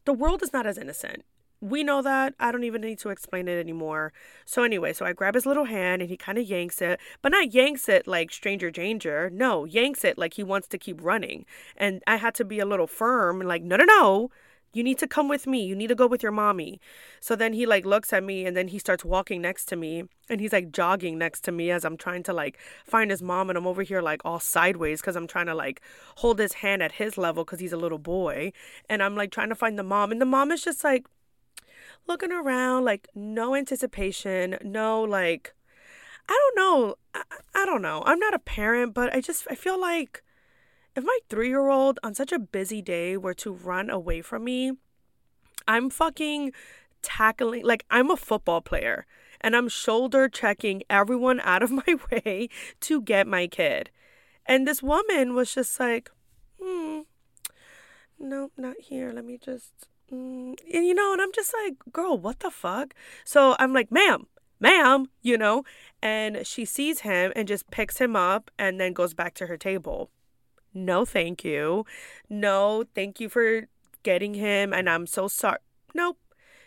the 0.04 0.12
world 0.12 0.44
is 0.44 0.52
not 0.52 0.68
as 0.68 0.78
innocent 0.78 1.24
we 1.65 1.84
know 1.84 2.01
that. 2.04 2.36
I 2.39 2.51
don't 2.51 2.63
even 2.63 2.82
need 2.82 2.99
to 2.99 3.10
explain 3.10 3.47
it 3.47 3.60
anymore. 3.60 4.13
So 4.45 4.63
anyway, 4.63 4.93
so 4.93 5.06
I 5.06 5.13
grab 5.13 5.34
his 5.34 5.45
little 5.47 5.65
hand 5.65 6.01
and 6.01 6.10
he 6.12 6.17
kind 6.17 6.38
of 6.38 6.45
yanks 6.45 6.82
it, 6.82 6.99
but 7.23 7.32
not 7.32 7.54
yanks 7.54 7.89
it 7.89 8.06
like 8.08 8.32
stranger 8.32 8.69
danger. 8.69 9.32
No, 9.34 9.65
yanks 9.65 10.04
it 10.04 10.17
like 10.17 10.36
he 10.36 10.43
wants 10.43 10.67
to 10.69 10.78
keep 10.78 11.04
running. 11.04 11.45
And 11.75 12.04
I 12.06 12.17
had 12.17 12.36
to 12.36 12.45
be 12.45 12.60
a 12.60 12.65
little 12.65 12.88
firm, 12.88 13.39
like, 13.39 13.63
no, 13.63 13.78
no, 13.78 13.86
no. 13.86 14.30
You 14.73 14.84
need 14.84 14.99
to 14.99 15.08
come 15.08 15.30
with 15.30 15.47
me. 15.47 15.65
You 15.65 15.73
need 15.73 15.88
to 15.88 15.95
go 15.95 16.06
with 16.06 16.21
your 16.21 16.34
mommy. 16.34 16.82
So 17.21 17.36
then 17.36 17.54
he 17.54 17.65
like 17.65 17.86
looks 17.86 18.12
at 18.12 18.25
me 18.25 18.45
and 18.45 18.58
then 18.58 18.67
he 18.67 18.78
starts 18.78 19.06
walking 19.06 19.41
next 19.41 19.65
to 19.69 19.78
me 19.78 20.04
and 20.30 20.41
he's 20.41 20.51
like 20.51 20.71
jogging 20.71 21.17
next 21.17 21.45
to 21.45 21.54
me 21.54 21.71
as 21.71 21.86
I'm 21.86 21.95
trying 21.95 22.23
to 22.23 22.34
like 22.34 22.60
find 22.86 23.10
his 23.10 23.21
mom 23.21 23.49
and 23.49 23.58
I'm 23.58 23.65
over 23.65 23.84
here 23.84 24.01
like 24.01 24.21
all 24.25 24.41
sideways 24.41 25.01
cuz 25.01 25.15
I'm 25.15 25.28
trying 25.28 25.45
to 25.45 25.56
like 25.56 25.82
hold 26.17 26.39
his 26.39 26.54
hand 26.56 26.84
at 26.84 26.93
his 26.93 27.17
level 27.17 27.45
cuz 27.45 27.62
he's 27.62 27.71
a 27.71 27.78
little 27.78 27.99
boy 27.99 28.51
and 28.89 29.01
I'm 29.01 29.15
like 29.15 29.32
trying 29.32 29.49
to 29.49 29.56
find 29.56 29.80
the 29.80 29.84
mom 29.84 30.12
and 30.12 30.19
the 30.19 30.25
mom 30.25 30.51
is 30.51 30.62
just 30.62 30.84
like 30.84 31.06
looking 32.08 32.32
around, 32.32 32.86
like 32.86 33.08
no 33.15 33.56
anticipation, 33.56 34.58
no 34.63 35.02
like 35.02 35.54
I 36.28 36.34
don't 36.34 36.56
know. 36.56 36.96
I, 37.13 37.22
I 37.54 37.65
don't 37.65 37.82
know. 37.82 38.04
I'm 38.06 38.20
not 38.20 38.34
a 38.34 38.39
parent, 38.39 38.94
but 38.94 39.13
I 39.13 39.22
just 39.22 39.48
I 39.50 39.56
feel 39.56 39.80
like 39.80 40.24
if 40.96 41.04
my 41.04 41.20
3-year-old 41.30 42.00
on 42.04 42.15
such 42.15 42.32
a 42.32 42.39
busy 42.39 42.82
day 42.82 43.18
were 43.18 43.34
to 43.36 43.52
run 43.52 43.89
away 43.89 44.22
from 44.22 44.46
me, 44.46 44.74
I'm 45.68 45.89
fucking 45.89 46.54
tackling 47.02 47.63
like 47.63 47.86
I'm 47.91 48.10
a 48.10 48.18
football 48.18 48.62
player 48.62 49.06
and 49.41 49.56
I'm 49.56 49.70
shoulder 49.70 50.28
checking 50.28 50.84
everyone 50.89 51.39
out 51.41 51.62
of 51.62 51.72
my 51.88 51.96
way 52.12 52.50
to 52.82 53.02
get 53.02 53.28
my 53.28 53.48
kid. 53.48 53.91
And 54.46 54.68
this 54.68 54.82
woman 54.84 55.34
was 55.34 55.54
just 55.54 55.80
like, 55.80 56.12
"Hmm. 56.62 57.02
No, 58.18 58.52
not 58.58 58.78
here. 58.80 59.12
Let 59.13 59.26
me 59.26 59.38
just 59.38 59.88
mm, 60.12 60.56
and 60.74 60.86
you 60.86 60.94
know, 60.94 61.13
and 61.13 61.22
I'm 61.22 61.32
just 61.34 61.54
like, 61.63 61.76
girl, 61.91 62.18
what 62.18 62.39
the 62.39 62.52
fuck? 62.52 62.94
So 63.24 63.56
I'm 63.60 63.74
like, 63.74 63.91
ma'am, 63.91 64.28
ma'am, 64.60 65.08
you 65.22 65.38
know, 65.38 65.63
and 66.02 66.46
she 66.46 66.65
sees 66.65 67.02
him 67.02 67.32
and 67.36 67.48
just 67.48 67.70
picks 67.72 67.98
him 68.00 68.15
up 68.15 68.52
and 68.58 68.80
then 68.80 68.94
goes 68.94 69.13
back 69.13 69.34
to 69.36 69.48
her 69.48 69.58
table. 69.58 70.10
No, 70.74 71.06
thank 71.06 71.44
you. 71.44 71.86
No, 72.30 72.84
thank 72.94 73.20
you 73.20 73.30
for 73.30 73.68
getting 74.04 74.34
him. 74.34 74.74
And 74.74 74.89
I'm 74.89 75.08
so 75.08 75.28
sorry. 75.28 75.60
Nope. 75.94 76.18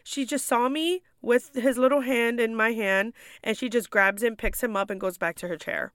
She 0.02 0.24
just 0.24 0.46
saw 0.46 0.68
me 0.70 1.02
with 1.20 1.54
his 1.54 1.76
little 1.76 2.00
hand 2.00 2.40
in 2.40 2.54
my 2.54 2.72
hand 2.72 3.12
and 3.44 3.56
she 3.56 3.68
just 3.68 3.90
grabs 3.90 4.22
him, 4.22 4.36
picks 4.36 4.62
him 4.62 4.76
up, 4.76 4.88
and 4.88 4.98
goes 4.98 5.18
back 5.18 5.36
to 5.36 5.48
her 5.48 5.56
chair. 5.58 5.92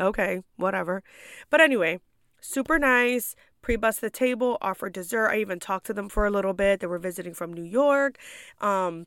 Okay, 0.00 0.42
whatever. 0.56 1.02
But 1.50 1.60
anyway, 1.60 1.98
super 2.40 2.78
nice. 2.78 3.34
Pre 3.62 3.76
bus 3.76 3.98
the 3.98 4.10
table, 4.10 4.56
offered 4.60 4.92
dessert. 4.94 5.28
I 5.28 5.38
even 5.38 5.60
talked 5.60 5.86
to 5.86 5.94
them 5.94 6.08
for 6.08 6.26
a 6.26 6.30
little 6.30 6.54
bit. 6.54 6.80
They 6.80 6.86
were 6.86 6.98
visiting 6.98 7.34
from 7.34 7.52
New 7.52 7.64
York. 7.64 8.18
Um, 8.60 9.06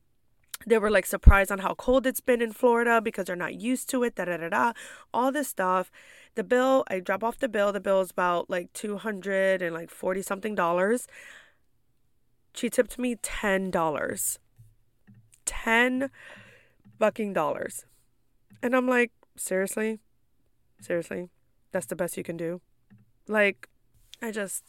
they 0.65 0.77
were 0.77 0.91
like 0.91 1.05
surprised 1.05 1.51
on 1.51 1.59
how 1.59 1.73
cold 1.75 2.05
it's 2.05 2.21
been 2.21 2.41
in 2.41 2.53
Florida 2.53 3.01
because 3.01 3.25
they're 3.25 3.35
not 3.35 3.59
used 3.59 3.89
to 3.89 4.03
it, 4.03 4.15
da 4.15 4.25
da 4.25 4.37
da 4.37 4.49
da, 4.49 4.73
all 5.13 5.31
this 5.31 5.47
stuff. 5.47 5.91
The 6.35 6.43
bill, 6.43 6.83
I 6.87 6.99
drop 6.99 7.23
off 7.23 7.37
the 7.39 7.49
bill. 7.49 7.71
The 7.73 7.79
bill 7.79 8.01
is 8.01 8.11
about 8.11 8.49
like 8.49 8.71
200 8.73 9.61
and 9.61 9.73
like 9.73 9.89
40 9.89 10.21
something 10.21 10.55
dollars. 10.55 11.07
She 12.53 12.69
tipped 12.69 12.97
me 12.99 13.15
$10. 13.15 14.37
10 15.45 16.09
fucking 16.99 17.33
dollars. 17.33 17.85
And 18.61 18.75
I'm 18.75 18.87
like, 18.87 19.11
seriously? 19.35 19.99
Seriously? 20.79 21.29
That's 21.71 21.87
the 21.87 21.95
best 21.95 22.15
you 22.17 22.23
can 22.23 22.37
do? 22.37 22.61
Like, 23.27 23.67
I 24.23 24.31
just, 24.31 24.63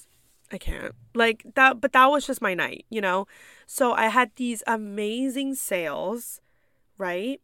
I 0.51 0.59
can't. 0.59 0.95
Like 1.15 1.45
that, 1.55 1.81
but 1.81 1.93
that 1.93 2.07
was 2.07 2.27
just 2.27 2.43
my 2.43 2.55
night, 2.55 2.87
you 2.91 3.01
know? 3.01 3.29
So 3.67 3.93
I 3.93 4.09
had 4.09 4.33
these 4.35 4.65
amazing 4.67 5.55
sales, 5.55 6.41
right? 6.99 7.41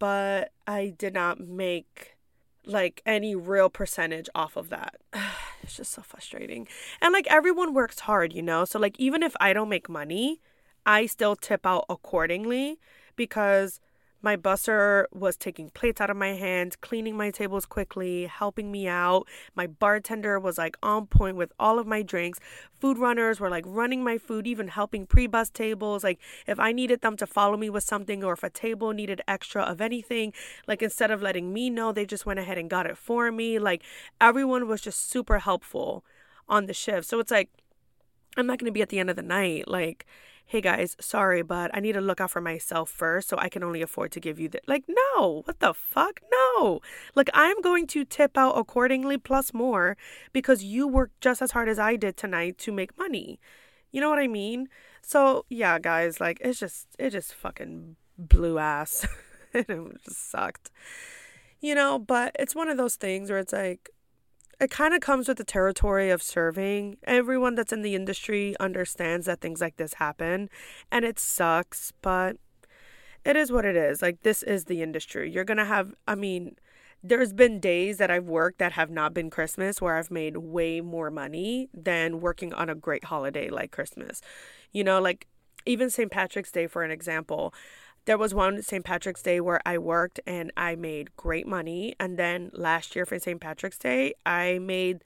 But 0.00 0.50
I 0.66 0.92
did 0.98 1.14
not 1.14 1.38
make 1.38 2.16
like 2.64 3.00
any 3.06 3.36
real 3.36 3.70
percentage 3.70 4.28
off 4.34 4.56
of 4.56 4.70
that. 4.70 4.96
it's 5.62 5.76
just 5.76 5.92
so 5.92 6.02
frustrating. 6.02 6.66
And 7.00 7.12
like 7.12 7.28
everyone 7.28 7.74
works 7.74 8.00
hard, 8.00 8.32
you 8.32 8.42
know? 8.42 8.64
So 8.64 8.80
like 8.80 8.98
even 8.98 9.22
if 9.22 9.36
I 9.38 9.52
don't 9.52 9.68
make 9.68 9.88
money, 9.88 10.40
I 10.84 11.06
still 11.06 11.36
tip 11.36 11.64
out 11.64 11.84
accordingly 11.88 12.80
because 13.14 13.78
my 14.26 14.36
busser 14.36 15.04
was 15.12 15.36
taking 15.36 15.70
plates 15.70 16.00
out 16.00 16.10
of 16.10 16.16
my 16.16 16.34
hands, 16.34 16.74
cleaning 16.74 17.16
my 17.16 17.30
tables 17.30 17.64
quickly, 17.64 18.26
helping 18.26 18.72
me 18.72 18.88
out. 18.88 19.24
My 19.54 19.68
bartender 19.68 20.40
was 20.40 20.58
like 20.58 20.76
on 20.82 21.06
point 21.06 21.36
with 21.36 21.52
all 21.60 21.78
of 21.78 21.86
my 21.86 22.02
drinks. 22.02 22.40
Food 22.72 22.98
runners 22.98 23.38
were 23.38 23.48
like 23.48 23.62
running 23.68 24.02
my 24.02 24.18
food, 24.18 24.48
even 24.48 24.66
helping 24.66 25.06
pre 25.06 25.28
bus 25.28 25.48
tables. 25.48 26.02
Like 26.02 26.18
if 26.44 26.58
I 26.58 26.72
needed 26.72 27.02
them 27.02 27.16
to 27.18 27.26
follow 27.26 27.56
me 27.56 27.70
with 27.70 27.84
something 27.84 28.24
or 28.24 28.32
if 28.32 28.42
a 28.42 28.50
table 28.50 28.90
needed 28.92 29.22
extra 29.28 29.62
of 29.62 29.80
anything, 29.80 30.32
like 30.66 30.82
instead 30.82 31.12
of 31.12 31.22
letting 31.22 31.52
me 31.52 31.70
know, 31.70 31.92
they 31.92 32.04
just 32.04 32.26
went 32.26 32.40
ahead 32.40 32.58
and 32.58 32.68
got 32.68 32.86
it 32.86 32.98
for 32.98 33.30
me. 33.30 33.60
Like 33.60 33.84
everyone 34.20 34.66
was 34.66 34.80
just 34.80 35.08
super 35.08 35.38
helpful 35.38 36.04
on 36.48 36.66
the 36.66 36.74
shift. 36.74 37.06
So 37.06 37.20
it's 37.20 37.30
like, 37.30 37.50
I'm 38.36 38.48
not 38.48 38.58
going 38.58 38.66
to 38.66 38.72
be 38.72 38.82
at 38.82 38.88
the 38.88 38.98
end 38.98 39.08
of 39.08 39.14
the 39.14 39.22
night. 39.22 39.68
Like, 39.68 40.04
hey 40.48 40.60
guys, 40.60 40.96
sorry, 41.00 41.42
but 41.42 41.72
I 41.74 41.80
need 41.80 41.94
to 41.94 42.00
look 42.00 42.20
out 42.20 42.30
for 42.30 42.40
myself 42.40 42.88
first, 42.88 43.28
so 43.28 43.36
I 43.36 43.48
can 43.48 43.64
only 43.64 43.82
afford 43.82 44.12
to 44.12 44.20
give 44.20 44.38
you 44.38 44.48
that. 44.50 44.68
Like, 44.68 44.84
no, 44.88 45.42
what 45.44 45.58
the 45.58 45.74
fuck? 45.74 46.20
No. 46.30 46.80
Like, 47.16 47.28
I'm 47.34 47.60
going 47.60 47.88
to 47.88 48.04
tip 48.04 48.38
out 48.38 48.56
accordingly 48.56 49.18
plus 49.18 49.52
more 49.52 49.96
because 50.32 50.62
you 50.62 50.86
worked 50.86 51.20
just 51.20 51.42
as 51.42 51.50
hard 51.50 51.68
as 51.68 51.80
I 51.80 51.96
did 51.96 52.16
tonight 52.16 52.58
to 52.58 52.70
make 52.70 52.96
money. 52.96 53.40
You 53.90 54.00
know 54.00 54.08
what 54.08 54.20
I 54.20 54.28
mean? 54.28 54.68
So, 55.02 55.44
yeah, 55.48 55.80
guys, 55.80 56.20
like, 56.20 56.38
it's 56.40 56.60
just, 56.60 56.86
it 56.96 57.10
just 57.10 57.34
fucking 57.34 57.96
blew 58.16 58.58
ass. 58.58 59.04
it 59.52 59.66
just 60.04 60.30
sucked. 60.30 60.70
You 61.60 61.74
know, 61.74 61.98
but 61.98 62.36
it's 62.38 62.54
one 62.54 62.68
of 62.68 62.76
those 62.76 62.94
things 62.94 63.30
where 63.30 63.40
it's 63.40 63.52
like, 63.52 63.90
it 64.58 64.70
kind 64.70 64.94
of 64.94 65.00
comes 65.00 65.28
with 65.28 65.36
the 65.36 65.44
territory 65.44 66.10
of 66.10 66.22
serving. 66.22 66.96
Everyone 67.04 67.54
that's 67.54 67.72
in 67.72 67.82
the 67.82 67.94
industry 67.94 68.54
understands 68.58 69.26
that 69.26 69.40
things 69.40 69.60
like 69.60 69.76
this 69.76 69.94
happen 69.94 70.48
and 70.90 71.04
it 71.04 71.18
sucks, 71.18 71.92
but 72.00 72.36
it 73.24 73.36
is 73.36 73.52
what 73.52 73.64
it 73.64 73.76
is. 73.76 74.00
Like, 74.00 74.22
this 74.22 74.42
is 74.42 74.64
the 74.64 74.82
industry. 74.82 75.30
You're 75.30 75.44
going 75.44 75.58
to 75.58 75.64
have, 75.64 75.92
I 76.06 76.14
mean, 76.14 76.56
there's 77.02 77.32
been 77.32 77.60
days 77.60 77.98
that 77.98 78.10
I've 78.10 78.28
worked 78.28 78.58
that 78.58 78.72
have 78.72 78.90
not 78.90 79.12
been 79.12 79.30
Christmas 79.30 79.80
where 79.80 79.96
I've 79.96 80.10
made 80.10 80.38
way 80.38 80.80
more 80.80 81.10
money 81.10 81.68
than 81.74 82.20
working 82.20 82.54
on 82.54 82.70
a 82.70 82.74
great 82.74 83.04
holiday 83.04 83.50
like 83.50 83.70
Christmas. 83.72 84.20
You 84.72 84.84
know, 84.84 85.00
like 85.00 85.26
even 85.66 85.90
St. 85.90 86.10
Patrick's 86.10 86.52
Day, 86.52 86.66
for 86.66 86.82
an 86.82 86.90
example. 86.90 87.52
There 88.06 88.16
was 88.16 88.32
one 88.32 88.62
St. 88.62 88.84
Patrick's 88.84 89.22
Day 89.22 89.40
where 89.40 89.60
I 89.66 89.78
worked 89.78 90.20
and 90.26 90.52
I 90.56 90.76
made 90.76 91.16
great 91.16 91.46
money. 91.46 91.94
And 91.98 92.16
then 92.16 92.50
last 92.54 92.94
year 92.96 93.04
for 93.04 93.18
St. 93.18 93.40
Patrick's 93.40 93.78
Day, 93.78 94.14
I 94.24 94.58
made 94.60 95.02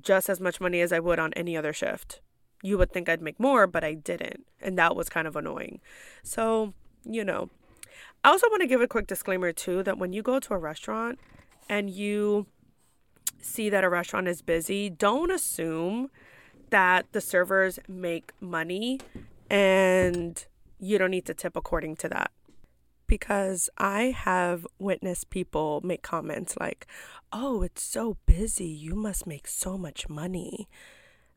just 0.00 0.28
as 0.30 0.40
much 0.40 0.60
money 0.60 0.80
as 0.80 0.92
I 0.92 1.00
would 1.00 1.18
on 1.18 1.32
any 1.34 1.56
other 1.56 1.72
shift. 1.72 2.20
You 2.62 2.78
would 2.78 2.92
think 2.92 3.08
I'd 3.08 3.20
make 3.20 3.40
more, 3.40 3.66
but 3.66 3.82
I 3.82 3.94
didn't. 3.94 4.46
And 4.60 4.78
that 4.78 4.94
was 4.94 5.08
kind 5.08 5.26
of 5.26 5.34
annoying. 5.34 5.80
So, 6.22 6.74
you 7.04 7.24
know. 7.24 7.50
I 8.24 8.28
also 8.28 8.46
want 8.50 8.60
to 8.62 8.68
give 8.68 8.80
a 8.80 8.86
quick 8.86 9.08
disclaimer 9.08 9.52
too 9.52 9.82
that 9.82 9.98
when 9.98 10.12
you 10.12 10.22
go 10.22 10.38
to 10.38 10.54
a 10.54 10.58
restaurant 10.58 11.18
and 11.68 11.90
you 11.90 12.46
see 13.40 13.68
that 13.68 13.82
a 13.82 13.88
restaurant 13.88 14.28
is 14.28 14.42
busy, 14.42 14.88
don't 14.88 15.32
assume 15.32 16.08
that 16.70 17.06
the 17.10 17.20
servers 17.20 17.80
make 17.88 18.32
money 18.40 19.00
and 19.50 20.46
you 20.82 20.98
don't 20.98 21.12
need 21.12 21.24
to 21.26 21.34
tip 21.34 21.56
according 21.56 21.94
to 21.96 22.08
that. 22.08 22.32
Because 23.06 23.70
I 23.78 24.14
have 24.16 24.66
witnessed 24.78 25.30
people 25.30 25.80
make 25.84 26.02
comments 26.02 26.56
like, 26.58 26.86
oh, 27.32 27.62
it's 27.62 27.82
so 27.82 28.16
busy. 28.26 28.66
You 28.66 28.94
must 28.94 29.26
make 29.26 29.46
so 29.46 29.78
much 29.78 30.08
money. 30.08 30.68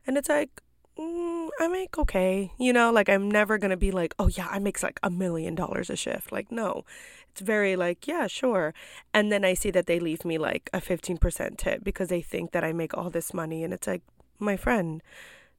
And 0.06 0.16
it's 0.16 0.28
like, 0.28 0.62
mm, 0.98 1.48
I 1.60 1.68
make 1.68 1.96
okay. 1.96 2.50
You 2.58 2.72
know, 2.72 2.90
like 2.90 3.08
I'm 3.08 3.30
never 3.30 3.56
going 3.56 3.70
to 3.70 3.76
be 3.76 3.92
like, 3.92 4.14
oh, 4.18 4.28
yeah, 4.28 4.48
I 4.50 4.58
make 4.58 4.82
like 4.82 4.98
a 5.02 5.10
million 5.10 5.54
dollars 5.54 5.90
a 5.90 5.96
shift. 5.96 6.32
Like, 6.32 6.50
no, 6.50 6.84
it's 7.30 7.40
very 7.40 7.76
like, 7.76 8.08
yeah, 8.08 8.26
sure. 8.26 8.74
And 9.14 9.30
then 9.30 9.44
I 9.44 9.54
see 9.54 9.70
that 9.70 9.86
they 9.86 10.00
leave 10.00 10.24
me 10.24 10.38
like 10.38 10.70
a 10.72 10.80
15% 10.80 11.56
tip 11.56 11.84
because 11.84 12.08
they 12.08 12.22
think 12.22 12.50
that 12.50 12.64
I 12.64 12.72
make 12.72 12.96
all 12.96 13.10
this 13.10 13.32
money. 13.32 13.62
And 13.62 13.72
it's 13.72 13.86
like, 13.86 14.02
my 14.38 14.56
friend, 14.56 15.02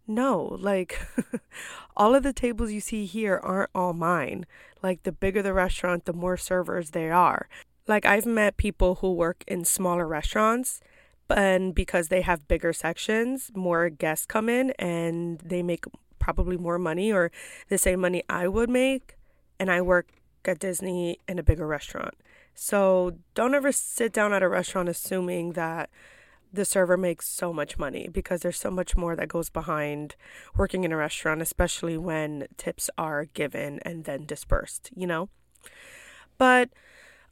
no, 0.08 0.58
like 0.60 1.00
all 1.98 2.16
of 2.16 2.24
the 2.24 2.34
tables 2.34 2.72
you 2.72 2.80
see 2.80 3.06
here 3.06 3.40
aren't 3.44 3.70
all 3.76 3.94
mine. 3.94 4.46
Like 4.82 5.04
the 5.04 5.12
bigger 5.12 5.42
the 5.42 5.54
restaurant, 5.54 6.06
the 6.06 6.14
more 6.14 6.38
servers 6.38 6.92
there 6.92 7.14
are. 7.14 7.50
Like 7.88 8.06
I've 8.06 8.26
met 8.26 8.58
people 8.58 8.96
who 8.96 9.14
work 9.14 9.44
in 9.48 9.66
smaller 9.66 10.08
restaurants 10.08 10.82
and 11.30 11.76
because 11.76 12.08
they 12.08 12.22
have 12.22 12.48
bigger 12.48 12.74
sections, 12.74 13.52
more 13.54 13.90
guests 13.90 14.26
come 14.26 14.50
in 14.50 14.72
and 14.80 15.40
they 15.40 15.62
make 15.62 15.86
probably 16.20 16.58
more 16.58 16.80
money 16.80 17.12
or 17.12 17.32
the 17.70 17.78
same 17.78 18.00
money 18.00 18.24
I 18.30 18.48
would 18.48 18.70
make 18.70 19.18
and 19.60 19.72
I 19.72 19.82
work 19.82 20.10
at 20.46 20.60
Disney 20.60 21.20
in 21.28 21.40
a 21.40 21.44
bigger 21.44 21.68
restaurant. 21.68 22.16
So 22.54 23.18
don't 23.36 23.54
ever 23.54 23.72
sit 23.72 24.14
down 24.14 24.34
at 24.34 24.44
a 24.44 24.50
restaurant 24.50 24.90
assuming 24.90 25.54
that 25.54 25.90
the 26.52 26.66
server 26.66 26.98
makes 26.98 27.28
so 27.28 27.54
much 27.54 27.78
money 27.78 28.08
because 28.08 28.42
there's 28.42 28.60
so 28.60 28.72
much 28.72 28.96
more 28.96 29.16
that 29.16 29.28
goes 29.28 29.50
behind 29.50 30.16
working 30.56 30.84
in 30.84 30.92
a 30.92 30.98
restaurant, 30.98 31.42
especially 31.42 31.98
when 31.98 32.48
tips 32.58 32.90
are 32.98 33.26
given 33.26 33.80
and 33.84 34.06
then 34.06 34.26
dispersed, 34.26 34.90
you 34.96 35.08
know? 35.08 35.30
But 36.38 36.70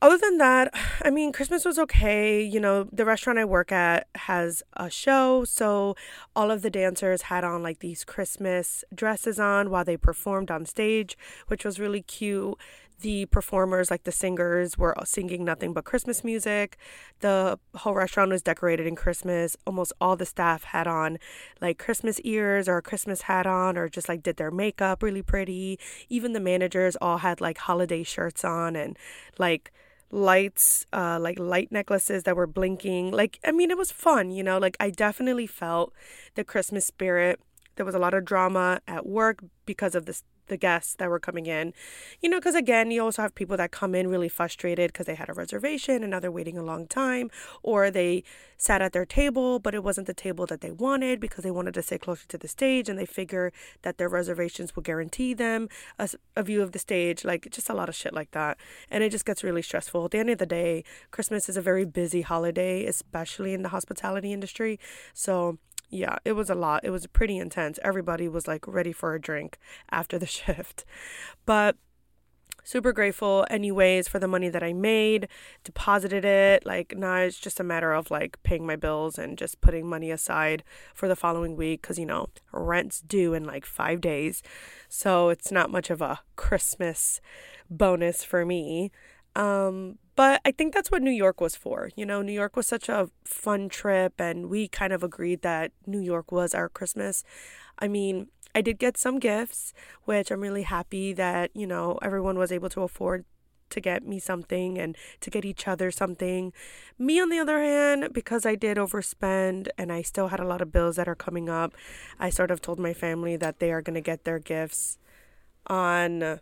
other 0.02 0.18
than 0.18 0.38
that, 0.38 0.74
I 1.04 1.10
mean, 1.10 1.32
Christmas 1.32 1.66
was 1.66 1.80
okay. 1.80 2.44
You 2.44 2.60
know, 2.60 2.88
the 2.92 3.06
restaurant 3.06 3.40
I 3.40 3.46
work 3.46 3.72
at 3.72 4.08
has 4.16 4.62
a 4.74 4.90
show, 4.90 5.46
so 5.46 5.96
all 6.36 6.52
of 6.52 6.62
the 6.62 6.70
dancers 6.70 7.24
had 7.24 7.44
on 7.44 7.64
like 7.64 7.80
these 7.80 8.04
Christmas 8.04 8.84
dresses 8.94 9.40
on 9.40 9.70
while 9.70 9.86
they 9.86 9.98
performed 9.98 10.52
on 10.52 10.66
stage, 10.66 11.18
which 11.48 11.64
was 11.64 11.80
really 11.80 12.02
cute 12.02 12.58
the 13.02 13.26
performers, 13.28 13.92
like 13.92 14.04
the 14.04 14.12
singers, 14.12 14.78
were 14.78 14.96
singing 15.04 15.44
nothing 15.44 15.74
but 15.74 15.86
Christmas 15.86 16.24
music. 16.24 16.78
The 17.20 17.60
whole 17.76 17.94
restaurant 17.94 18.32
was 18.32 18.42
decorated 18.42 18.88
in 18.88 18.96
Christmas. 18.96 19.58
Almost 19.66 19.94
all 20.00 20.16
the 20.16 20.26
staff 20.26 20.64
had 20.66 20.88
on 20.88 21.18
like 21.62 21.78
Christmas 21.78 22.20
ears 22.22 22.68
or 22.68 22.78
a 22.78 22.82
Christmas 22.82 23.24
hat 23.24 23.46
on, 23.46 23.78
or 23.78 23.90
just 23.90 24.10
like 24.10 24.24
did 24.24 24.38
their 24.38 24.52
makeup 24.52 25.04
really 25.04 25.22
pretty. 25.22 25.80
Even 26.10 26.34
the 26.34 26.40
managers 26.40 26.96
all 27.02 27.20
had 27.20 27.42
like 27.42 27.58
holiday 27.58 28.04
shirts 28.04 28.44
on 28.44 28.76
and 28.76 28.98
like 29.38 29.72
lights, 30.12 30.86
uh, 30.94 31.20
like 31.20 31.40
light 31.40 31.72
necklaces 31.72 32.24
that 32.24 32.36
were 32.36 32.48
blinking. 32.48 33.12
Like, 33.12 33.40
I 33.44 33.52
mean, 33.52 33.72
it 33.72 33.78
was 33.78 33.92
fun, 33.92 34.32
you 34.32 34.44
know, 34.44 34.58
like 34.58 34.78
I 34.80 34.90
definitely 34.90 35.48
felt 35.48 35.94
the 36.36 36.44
Christmas 36.44 36.86
spirit. 36.86 37.40
There 37.76 37.86
was 37.86 37.96
a 37.96 38.00
lot 38.00 38.14
of 38.14 38.24
drama 38.24 38.80
at 38.88 39.06
work 39.06 39.44
because 39.66 39.96
of 39.96 40.06
this 40.06 40.24
the 40.48 40.58
guests 40.58 40.96
that 40.96 41.10
were 41.10 41.20
coming 41.20 41.46
in. 41.46 41.74
You 42.22 42.30
know, 42.30 42.38
because 42.38 42.56
again, 42.56 42.92
you 42.92 43.04
also 43.04 43.22
have 43.22 43.36
people 43.36 43.58
that 43.58 43.72
come 43.72 43.96
in 43.96 44.08
really 44.08 44.30
frustrated 44.30 44.92
because 44.92 45.06
they 45.06 45.16
had 45.16 45.30
a 45.30 45.34
reservation 45.34 46.04
and 46.04 46.12
now 46.12 46.20
they're 46.20 46.32
waiting 46.32 46.58
a 46.58 46.64
long 46.64 46.88
time, 46.88 47.30
or 47.64 47.92
they 47.92 48.24
sat 48.58 48.82
at 48.82 48.94
their 48.94 49.06
table, 49.06 49.60
but 49.60 49.76
it 49.76 49.84
wasn't 49.84 50.08
the 50.08 50.14
table 50.14 50.46
that 50.46 50.62
they 50.62 50.72
wanted 50.72 51.20
because 51.20 51.44
they 51.44 51.52
wanted 51.52 51.74
to 51.74 51.82
sit 51.82 52.02
closer 52.02 52.28
to 52.28 52.38
the 52.38 52.48
stage 52.48 52.88
and 52.90 52.98
they 52.98 53.06
figure 53.06 53.52
that 53.82 53.98
their 53.98 54.10
reservations 54.10 54.76
will 54.76 54.84
guarantee 54.84 55.34
them 55.34 55.68
a, 56.00 56.10
a 56.36 56.44
view 56.44 56.62
of 56.62 56.72
the 56.72 56.80
stage. 56.80 57.26
Like, 57.26 57.50
just 57.52 57.70
a 57.70 57.74
lot 57.74 57.90
of 57.90 57.96
shit 57.96 58.14
like 58.14 58.32
that. 58.32 58.58
And 58.90 59.04
it 59.04 59.10
just 59.10 59.26
gets 59.26 59.44
really 59.44 59.62
stressful. 59.62 60.06
At 60.06 60.12
the 60.12 60.20
end 60.20 60.30
of 60.30 60.38
the 60.38 60.46
day, 60.46 60.84
Christmas 61.12 61.50
is 61.50 61.58
a 61.58 61.62
very 61.62 61.86
busy 61.86 62.22
holiday, 62.22 62.86
especially 62.86 63.54
in 63.54 63.62
the 63.62 63.70
hospitality 63.70 64.32
industry. 64.32 64.80
So, 65.14 65.58
yeah, 65.90 66.18
it 66.26 66.34
was 66.34 66.50
a 66.50 66.56
lot. 66.56 66.84
It 66.84 66.90
was 66.90 67.08
pretty 67.08 67.38
intense. 67.38 67.80
Everybody 67.84 68.28
was 68.28 68.48
like 68.48 68.68
ready 68.68 68.92
for 68.92 69.14
a 69.14 69.22
drink 69.22 69.58
after 69.92 70.18
the 70.18 70.26
shift. 70.26 70.86
But 71.46 71.78
super 72.64 72.92
grateful 72.92 73.46
anyways 73.50 74.08
for 74.08 74.18
the 74.18 74.28
money 74.28 74.50
that 74.50 74.64
I 74.64 74.74
made, 74.74 75.28
deposited 75.64 76.26
it. 76.26 76.66
Like 76.66 76.96
now 76.98 77.18
it's 77.18 77.40
just 77.40 77.60
a 77.60 77.64
matter 77.64 77.94
of 77.94 78.10
like 78.10 78.42
paying 78.44 78.66
my 78.66 78.76
bills 78.76 79.18
and 79.18 79.38
just 79.38 79.62
putting 79.62 79.88
money 79.88 80.12
aside 80.12 80.64
for 80.94 81.08
the 81.08 81.16
following 81.16 81.56
week 81.56 81.84
cuz 81.84 82.00
you 82.00 82.06
know, 82.06 82.30
rent's 82.52 83.02
due 83.02 83.34
in 83.34 83.44
like 83.44 83.66
5 83.66 84.02
days. 84.02 84.42
So 84.90 85.30
it's 85.30 85.52
not 85.52 85.72
much 85.72 85.90
of 85.90 86.02
a 86.02 86.22
Christmas 86.36 87.22
bonus 87.70 88.24
for 88.24 88.46
me. 88.46 88.92
Um, 89.36 89.98
but 90.16 90.42
I 90.46 90.52
think 90.52 90.74
that's 90.74 90.92
what 90.92 91.02
New 91.02 91.12
York 91.12 91.42
was 91.42 91.56
for. 91.56 91.90
You 91.96 92.06
know, 92.06 92.22
New 92.22 92.32
York 92.32 92.56
was 92.56 92.68
such 92.68 92.88
a 92.88 93.10
fun 93.26 93.68
trip, 93.68 94.14
and 94.20 94.50
we 94.50 94.68
kind 94.68 94.94
of 94.94 95.04
agreed 95.04 95.42
that 95.42 95.72
New 95.86 96.00
York 96.00 96.32
was 96.32 96.54
our 96.54 96.70
Christmas. 96.70 97.24
I 97.78 97.88
mean, 97.90 98.28
I 98.54 98.62
did 98.62 98.80
get 98.80 98.98
some 98.98 99.20
gifts, 99.20 99.74
which 100.06 100.32
I'm 100.32 100.40
really 100.40 100.64
happy 100.64 101.12
that, 101.14 101.52
you 101.54 101.68
know, 101.68 102.00
everyone 102.02 102.38
was 102.38 102.54
able 102.54 102.70
to 102.70 102.84
afford 102.84 103.26
to 103.72 103.82
get 103.82 104.08
me 104.08 104.20
something 104.20 104.78
and 104.78 104.96
to 105.20 105.30
get 105.30 105.44
each 105.44 105.68
other 105.68 105.92
something. 105.92 106.54
Me, 106.98 107.20
on 107.20 107.30
the 107.30 107.40
other 107.40 107.60
hand, 107.60 108.14
because 108.14 108.46
I 108.46 108.56
did 108.56 108.78
overspend 108.78 109.68
and 109.78 109.92
I 109.92 110.02
still 110.02 110.30
had 110.30 110.40
a 110.40 110.48
lot 110.48 110.62
of 110.62 110.72
bills 110.72 110.96
that 110.96 111.10
are 111.10 111.16
coming 111.16 111.50
up, 111.50 111.74
I 112.18 112.30
sort 112.30 112.52
of 112.52 112.62
told 112.62 112.80
my 112.80 112.94
family 112.94 113.36
that 113.36 113.60
they 113.60 113.74
are 113.74 113.82
going 113.82 113.96
to 113.96 114.02
get 114.02 114.24
their 114.24 114.40
gifts 114.40 114.98
on 115.68 116.40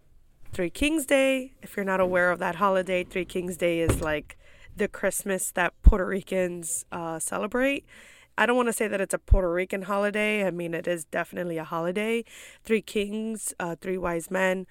Three 0.54 0.70
Kings 0.70 1.08
Day. 1.08 1.54
If 1.63 1.76
you're 1.76 1.84
not 1.84 2.00
aware 2.00 2.30
of 2.30 2.38
that 2.38 2.56
holiday, 2.56 3.04
Three 3.04 3.26
Kings 3.26 3.58
Day 3.58 3.80
is 3.80 4.02
like 4.02 4.38
the 4.78 4.88
Christmas 4.88 5.50
that 5.54 5.74
Puerto 5.82 6.06
Ricans 6.06 6.86
uh, 6.92 7.18
celebrate. 7.18 7.88
I 8.38 8.46
don't 8.46 8.56
want 8.56 8.70
to 8.70 8.74
say 8.74 8.88
that 8.88 9.02
it's 9.02 9.16
a 9.16 9.18
Puerto 9.18 9.52
Rican 9.52 9.82
holiday. 9.84 10.46
I 10.46 10.52
mean, 10.52 10.76
it 10.76 10.88
is 10.88 11.06
definitely 11.06 11.58
a 11.58 11.63
holiday. 11.63 12.24
Three 12.63 12.84
kings, 12.84 13.56
uh, 13.60 13.78
three 13.82 13.98
wise 13.98 14.30
men. 14.30 14.68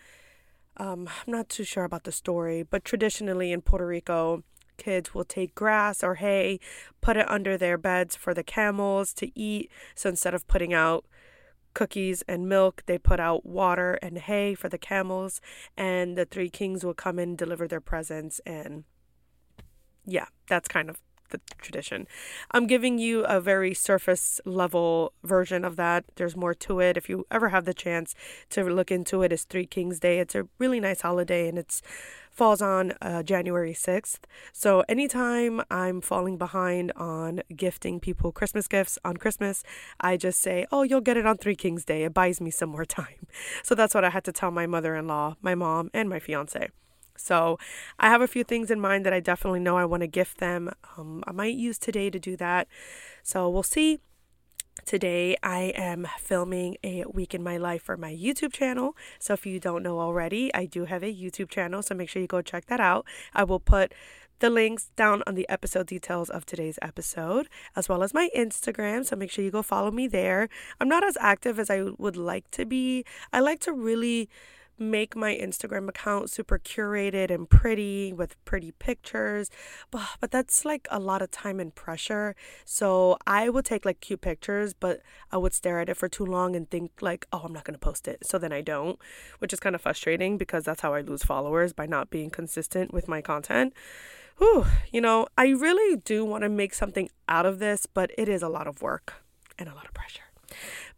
Um, 0.77 1.09
I'm 1.09 1.33
not 1.33 1.49
too 1.49 1.64
sure 1.64 1.83
about 1.83 2.05
the 2.05 2.12
story, 2.12 2.62
but 2.62 2.85
traditionally 2.85 3.51
in 3.51 3.61
Puerto 3.61 3.87
Rico, 3.87 4.45
kids 4.77 5.12
will 5.14 5.25
take 5.25 5.53
grass 5.57 6.05
or 6.05 6.14
hay, 6.14 6.61
put 7.01 7.16
it 7.16 7.29
under 7.29 7.59
their 7.59 7.77
beds 7.77 8.14
for 8.14 8.35
the 8.35 8.45
camels 8.45 9.12
to 9.14 9.37
eat. 9.37 9.68
So 9.97 10.11
instead 10.11 10.33
of 10.33 10.47
putting 10.47 10.73
out 10.73 11.05
cookies 11.74 12.22
and 12.28 12.48
milk. 12.48 12.82
They 12.87 12.98
put 12.98 13.20
out 13.20 13.46
water 13.46 13.94
and 14.02 14.18
hay 14.18 14.54
for 14.54 14.68
the 14.68 14.78
camels, 14.78 15.40
and 15.76 16.16
the 16.16 16.24
three 16.24 16.50
kings 16.50 16.85
will 16.85 16.94
come 16.94 17.18
and 17.18 17.37
deliver 17.37 17.66
their 17.68 17.80
presents. 17.80 18.40
And 18.46 18.85
yeah, 20.06 20.26
that's 20.48 20.68
kind 20.68 20.90
of 20.90 20.98
the 21.33 21.40
tradition. 21.61 22.07
I'm 22.53 22.66
giving 22.66 22.99
you 22.99 23.25
a 23.25 23.40
very 23.40 23.75
surface 23.75 24.40
level 24.47 25.12
version 25.25 25.64
of 25.64 25.77
that. 25.77 26.05
There's 26.16 26.37
more 26.37 26.55
to 26.55 26.81
it. 26.81 26.97
If 26.97 27.09
you 27.09 27.27
ever 27.31 27.49
have 27.51 27.64
the 27.64 27.75
chance 27.75 28.14
to 28.51 28.64
look 28.64 28.90
into 28.90 29.23
it, 29.23 29.33
it's 29.33 29.45
Three 29.45 29.66
Kings 29.66 29.99
Day. 29.99 30.21
It's 30.21 30.35
a 30.35 30.49
really 30.59 30.81
nice 30.81 31.03
holiday 31.03 31.49
and 31.49 31.59
it's 31.59 31.83
falls 32.33 32.62
on 32.62 32.95
uh, 33.03 33.23
January 33.23 33.75
6th. 33.75 34.21
So 34.53 34.85
anytime 34.88 35.61
I'm 35.71 36.01
falling 36.01 36.38
behind 36.38 36.90
on 36.97 37.42
gifting 37.55 38.01
people 38.01 38.33
Christmas 38.33 38.66
gifts 38.66 38.99
on 39.05 39.18
Christmas, 39.18 39.62
I 40.01 40.16
just 40.16 40.40
say, 40.40 40.66
oh, 40.73 40.83
you'll 40.83 41.03
get 41.03 41.16
it 41.16 41.27
on 41.27 41.37
Three 41.37 41.57
Kings 41.57 41.85
Day. 41.85 42.05
It 42.05 42.14
buys 42.14 42.40
me 42.40 42.51
some 42.51 42.71
more 42.71 42.85
time. 43.01 43.27
So 43.62 43.75
that's 43.75 43.95
what 43.95 44.05
I 44.05 44.11
had 44.11 44.25
to 44.25 44.33
tell 44.33 44.51
my 44.51 44.66
mother 44.66 44.97
in 44.97 45.07
law, 45.07 45.37
my 45.42 45.55
mom, 45.55 45.90
and 45.92 46.09
my 46.09 46.18
fiance. 46.18 46.71
So 47.16 47.59
I 47.98 48.09
have 48.09 48.20
a 48.20 48.27
few 48.27 48.44
things 48.44 48.70
in 48.70 48.81
mind 48.81 49.07
that 49.07 49.12
I 49.12 49.20
definitely 49.20 49.61
know 49.61 49.77
I 49.77 49.85
want 49.85 50.03
to 50.03 50.07
gift 50.07 50.38
them. 50.38 50.70
Um, 50.96 51.22
I 51.27 51.33
might 51.33 51.55
use 51.55 51.79
today 51.79 52.11
to 52.11 52.18
do 52.18 52.37
that. 52.37 52.68
So 53.22 53.48
we'll 53.48 53.62
see. 53.62 53.98
Today, 54.85 55.37
I 55.44 55.72
am 55.77 56.09
filming 56.18 56.77
a 56.83 57.05
week 57.05 57.35
in 57.35 57.42
my 57.42 57.57
life 57.57 57.83
for 57.83 57.96
my 57.96 58.12
YouTube 58.12 58.53
channel. 58.53 58.96
So, 59.20 59.35
if 59.35 59.46
you 59.46 59.61
don't 59.61 59.83
know 59.83 60.01
already, 60.01 60.53
I 60.55 60.66
do 60.66 60.87
have 60.87 61.05
a 61.05 61.14
YouTube 61.14 61.51
channel. 61.51 61.83
So, 61.83 61.94
make 61.94 62.09
sure 62.09 62.20
you 62.20 62.27
go 62.27 62.42
check 62.42 62.66
that 62.66 62.81
out. 62.81 63.07
I 63.33 63.44
will 63.44 63.61
put 63.61 63.92
the 64.40 64.51
links 64.51 64.90
down 64.96 65.22
on 65.25 65.37
the 65.37 65.48
episode 65.48 65.87
details 65.87 66.31
of 66.31 66.44
today's 66.44 66.81
episode, 66.83 67.48
as 67.77 67.88
well 67.88 68.03
as 68.03 68.12
my 68.12 68.29
Instagram. 68.37 69.07
So, 69.07 69.14
make 69.14 69.31
sure 69.31 69.44
you 69.44 69.53
go 69.53 69.62
follow 69.62 69.92
me 69.92 70.09
there. 70.09 70.48
I'm 70.81 70.88
not 70.88 71.05
as 71.05 71.16
active 71.20 71.61
as 71.61 71.70
I 71.70 71.83
would 71.83 72.16
like 72.16 72.51
to 72.53 72.66
be. 72.66 73.05
I 73.33 73.38
like 73.38 73.61
to 73.61 73.72
really 73.72 74.29
make 74.90 75.16
my 75.16 75.35
Instagram 75.35 75.88
account 75.88 76.31
super 76.31 76.59
curated 76.59 77.31
and 77.31 77.49
pretty 77.49 78.12
with 78.12 78.42
pretty 78.45 78.73
pictures. 78.73 79.51
But, 79.90 80.03
but 80.21 80.31
that's 80.31 80.64
like 80.64 80.87
a 80.90 80.99
lot 80.99 81.23
of 81.23 81.31
time 81.31 81.61
and 81.61 81.75
pressure. 81.75 82.35
So 82.64 83.16
I 83.27 83.49
would 83.49 83.64
take 83.64 83.85
like 83.85 84.01
cute 84.01 84.21
pictures, 84.21 84.75
but 84.75 85.01
I 85.31 85.37
would 85.37 85.55
stare 85.55 85.81
at 85.81 85.88
it 85.88 85.97
for 85.97 86.09
too 86.09 86.27
long 86.27 86.55
and 86.55 86.71
think 86.71 86.90
like, 87.01 87.27
oh, 87.33 87.42
I'm 87.45 87.53
not 87.53 87.64
to 87.64 87.79
post 87.79 88.09
it. 88.09 88.27
So 88.27 88.38
then 88.38 88.53
I 88.53 88.61
don't, 88.61 88.99
which 89.38 89.53
is 89.53 89.61
kind 89.61 89.75
of 89.75 89.81
frustrating 89.81 90.37
because 90.38 90.64
that's 90.64 90.81
how 90.83 90.95
I 90.95 91.01
lose 91.01 91.23
followers 91.23 91.73
by 91.73 91.87
not 91.87 92.11
being 92.11 92.31
consistent 92.31 92.92
with 92.92 93.09
my 93.09 93.21
content. 93.23 93.73
Whew, 94.38 94.66
you 94.90 95.01
know, 95.01 95.27
I 95.38 95.49
really 95.49 95.97
do 95.97 96.25
want 96.25 96.42
to 96.42 96.49
make 96.49 96.75
something 96.75 97.09
out 97.29 97.47
of 97.47 97.59
this, 97.59 97.87
but 97.87 98.11
it 98.18 98.29
is 98.29 98.42
a 98.42 98.49
lot 98.49 98.66
of 98.66 98.83
work 98.83 99.14
and 99.59 99.68
a 99.68 99.75
lot 99.75 99.87
of 99.87 99.95
pressure. 99.95 100.23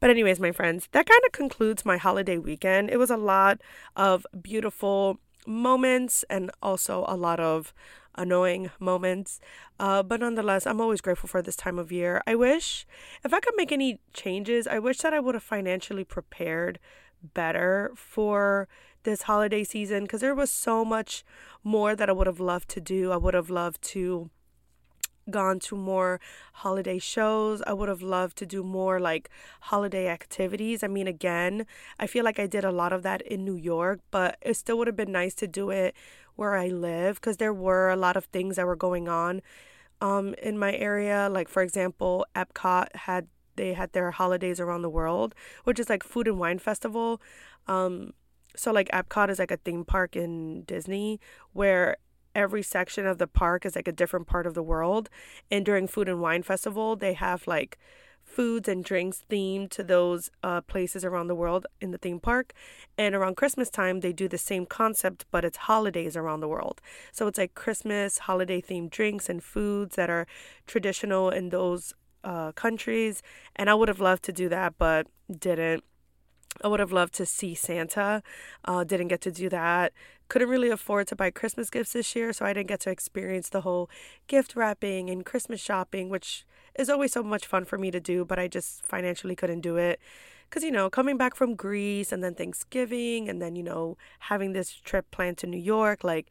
But, 0.00 0.10
anyways, 0.10 0.40
my 0.40 0.52
friends, 0.52 0.88
that 0.92 1.06
kind 1.06 1.20
of 1.26 1.32
concludes 1.32 1.84
my 1.84 1.96
holiday 1.96 2.38
weekend. 2.38 2.90
It 2.90 2.98
was 2.98 3.10
a 3.10 3.16
lot 3.16 3.60
of 3.96 4.26
beautiful 4.40 5.18
moments 5.46 6.24
and 6.30 6.50
also 6.62 7.04
a 7.06 7.16
lot 7.16 7.40
of 7.40 7.74
annoying 8.14 8.70
moments. 8.78 9.40
Uh, 9.78 10.02
but 10.02 10.20
nonetheless, 10.20 10.66
I'm 10.66 10.80
always 10.80 11.00
grateful 11.00 11.28
for 11.28 11.42
this 11.42 11.56
time 11.56 11.78
of 11.78 11.90
year. 11.90 12.22
I 12.26 12.34
wish, 12.34 12.86
if 13.24 13.34
I 13.34 13.40
could 13.40 13.54
make 13.56 13.72
any 13.72 14.00
changes, 14.12 14.66
I 14.66 14.78
wish 14.78 14.98
that 14.98 15.12
I 15.12 15.20
would 15.20 15.34
have 15.34 15.42
financially 15.42 16.04
prepared 16.04 16.78
better 17.32 17.90
for 17.96 18.68
this 19.04 19.22
holiday 19.22 19.64
season 19.64 20.04
because 20.04 20.20
there 20.20 20.34
was 20.34 20.50
so 20.50 20.84
much 20.84 21.24
more 21.62 21.94
that 21.96 22.08
I 22.08 22.12
would 22.12 22.26
have 22.26 22.40
loved 22.40 22.68
to 22.70 22.80
do. 22.80 23.12
I 23.12 23.16
would 23.16 23.34
have 23.34 23.50
loved 23.50 23.82
to 23.82 24.30
gone 25.30 25.58
to 25.60 25.76
more 25.76 26.20
holiday 26.52 26.98
shows. 26.98 27.62
I 27.66 27.72
would 27.72 27.88
have 27.88 28.02
loved 28.02 28.36
to 28.38 28.46
do 28.46 28.62
more 28.62 29.00
like 29.00 29.30
holiday 29.60 30.08
activities. 30.08 30.82
I 30.82 30.88
mean, 30.88 31.06
again, 31.06 31.66
I 31.98 32.06
feel 32.06 32.24
like 32.24 32.38
I 32.38 32.46
did 32.46 32.64
a 32.64 32.72
lot 32.72 32.92
of 32.92 33.02
that 33.02 33.22
in 33.22 33.44
New 33.44 33.56
York, 33.56 34.00
but 34.10 34.36
it 34.42 34.56
still 34.56 34.78
would 34.78 34.86
have 34.86 34.96
been 34.96 35.12
nice 35.12 35.34
to 35.36 35.46
do 35.46 35.70
it 35.70 35.94
where 36.36 36.56
I 36.56 36.68
live 36.68 37.16
because 37.16 37.36
there 37.36 37.54
were 37.54 37.90
a 37.90 37.96
lot 37.96 38.16
of 38.16 38.26
things 38.26 38.56
that 38.56 38.66
were 38.66 38.76
going 38.76 39.08
on 39.08 39.40
um, 40.00 40.34
in 40.42 40.58
my 40.58 40.74
area. 40.74 41.28
Like, 41.30 41.48
for 41.48 41.62
example, 41.62 42.26
Epcot 42.34 42.94
had 42.94 43.28
they 43.56 43.72
had 43.72 43.92
their 43.92 44.10
holidays 44.10 44.58
around 44.58 44.82
the 44.82 44.90
world, 44.90 45.34
which 45.62 45.78
is 45.78 45.88
like 45.88 46.02
food 46.02 46.26
and 46.26 46.38
wine 46.38 46.58
festival. 46.58 47.22
Um, 47.68 48.12
so 48.56 48.72
like 48.72 48.88
Epcot 48.88 49.30
is 49.30 49.38
like 49.38 49.50
a 49.50 49.56
theme 49.56 49.84
park 49.84 50.16
in 50.16 50.62
Disney 50.62 51.20
where 51.52 51.96
every 52.34 52.62
section 52.62 53.06
of 53.06 53.18
the 53.18 53.26
park 53.26 53.64
is 53.64 53.76
like 53.76 53.88
a 53.88 53.92
different 53.92 54.26
part 54.26 54.46
of 54.46 54.54
the 54.54 54.62
world. 54.62 55.08
And 55.50 55.64
during 55.64 55.86
Food 55.86 56.08
and 56.08 56.20
Wine 56.20 56.42
Festival, 56.42 56.96
they 56.96 57.14
have 57.14 57.46
like 57.46 57.78
foods 58.24 58.68
and 58.68 58.82
drinks 58.84 59.22
themed 59.30 59.70
to 59.70 59.82
those 59.82 60.30
uh, 60.42 60.60
places 60.62 61.04
around 61.04 61.28
the 61.28 61.34
world 61.34 61.66
in 61.80 61.90
the 61.90 61.98
theme 61.98 62.18
park. 62.18 62.52
And 62.98 63.14
around 63.14 63.36
Christmas 63.36 63.70
time, 63.70 64.00
they 64.00 64.12
do 64.12 64.28
the 64.28 64.38
same 64.38 64.66
concept, 64.66 65.26
but 65.30 65.44
it's 65.44 65.58
holidays 65.58 66.16
around 66.16 66.40
the 66.40 66.48
world. 66.48 66.80
So 67.12 67.26
it's 67.26 67.38
like 67.38 67.54
Christmas, 67.54 68.18
holiday 68.18 68.60
themed 68.60 68.90
drinks 68.90 69.28
and 69.28 69.42
foods 69.42 69.96
that 69.96 70.10
are 70.10 70.26
traditional 70.66 71.30
in 71.30 71.50
those 71.50 71.94
uh, 72.24 72.52
countries. 72.52 73.22
And 73.54 73.68
I 73.68 73.74
would 73.74 73.88
have 73.88 74.00
loved 74.00 74.24
to 74.24 74.32
do 74.32 74.48
that, 74.48 74.74
but 74.78 75.06
didn't. 75.30 75.84
I 76.62 76.68
would 76.68 76.80
have 76.80 76.92
loved 76.92 77.14
to 77.14 77.26
see 77.26 77.54
Santa. 77.54 78.22
Uh, 78.64 78.84
didn't 78.84 79.08
get 79.08 79.20
to 79.22 79.32
do 79.32 79.48
that. 79.48 79.92
Couldn't 80.28 80.48
really 80.48 80.70
afford 80.70 81.08
to 81.08 81.16
buy 81.16 81.30
Christmas 81.30 81.70
gifts 81.70 81.92
this 81.92 82.14
year, 82.14 82.32
so 82.32 82.44
I 82.46 82.52
didn't 82.52 82.68
get 82.68 82.80
to 82.80 82.90
experience 82.90 83.48
the 83.48 83.62
whole 83.62 83.90
gift 84.26 84.56
wrapping 84.56 85.10
and 85.10 85.24
Christmas 85.24 85.60
shopping, 85.60 86.08
which 86.08 86.46
is 86.76 86.88
always 86.88 87.12
so 87.12 87.22
much 87.22 87.46
fun 87.46 87.64
for 87.64 87.78
me 87.78 87.90
to 87.90 88.00
do, 88.00 88.24
but 88.24 88.38
I 88.38 88.48
just 88.48 88.84
financially 88.84 89.36
couldn't 89.36 89.60
do 89.60 89.76
it. 89.76 90.00
Because, 90.48 90.62
you 90.62 90.70
know, 90.70 90.88
coming 90.88 91.16
back 91.16 91.34
from 91.34 91.54
Greece 91.56 92.12
and 92.12 92.22
then 92.22 92.34
Thanksgiving 92.34 93.28
and 93.28 93.42
then, 93.42 93.56
you 93.56 93.62
know, 93.62 93.96
having 94.20 94.52
this 94.52 94.72
trip 94.72 95.10
planned 95.10 95.38
to 95.38 95.46
New 95.46 95.58
York, 95.58 96.04
like 96.04 96.30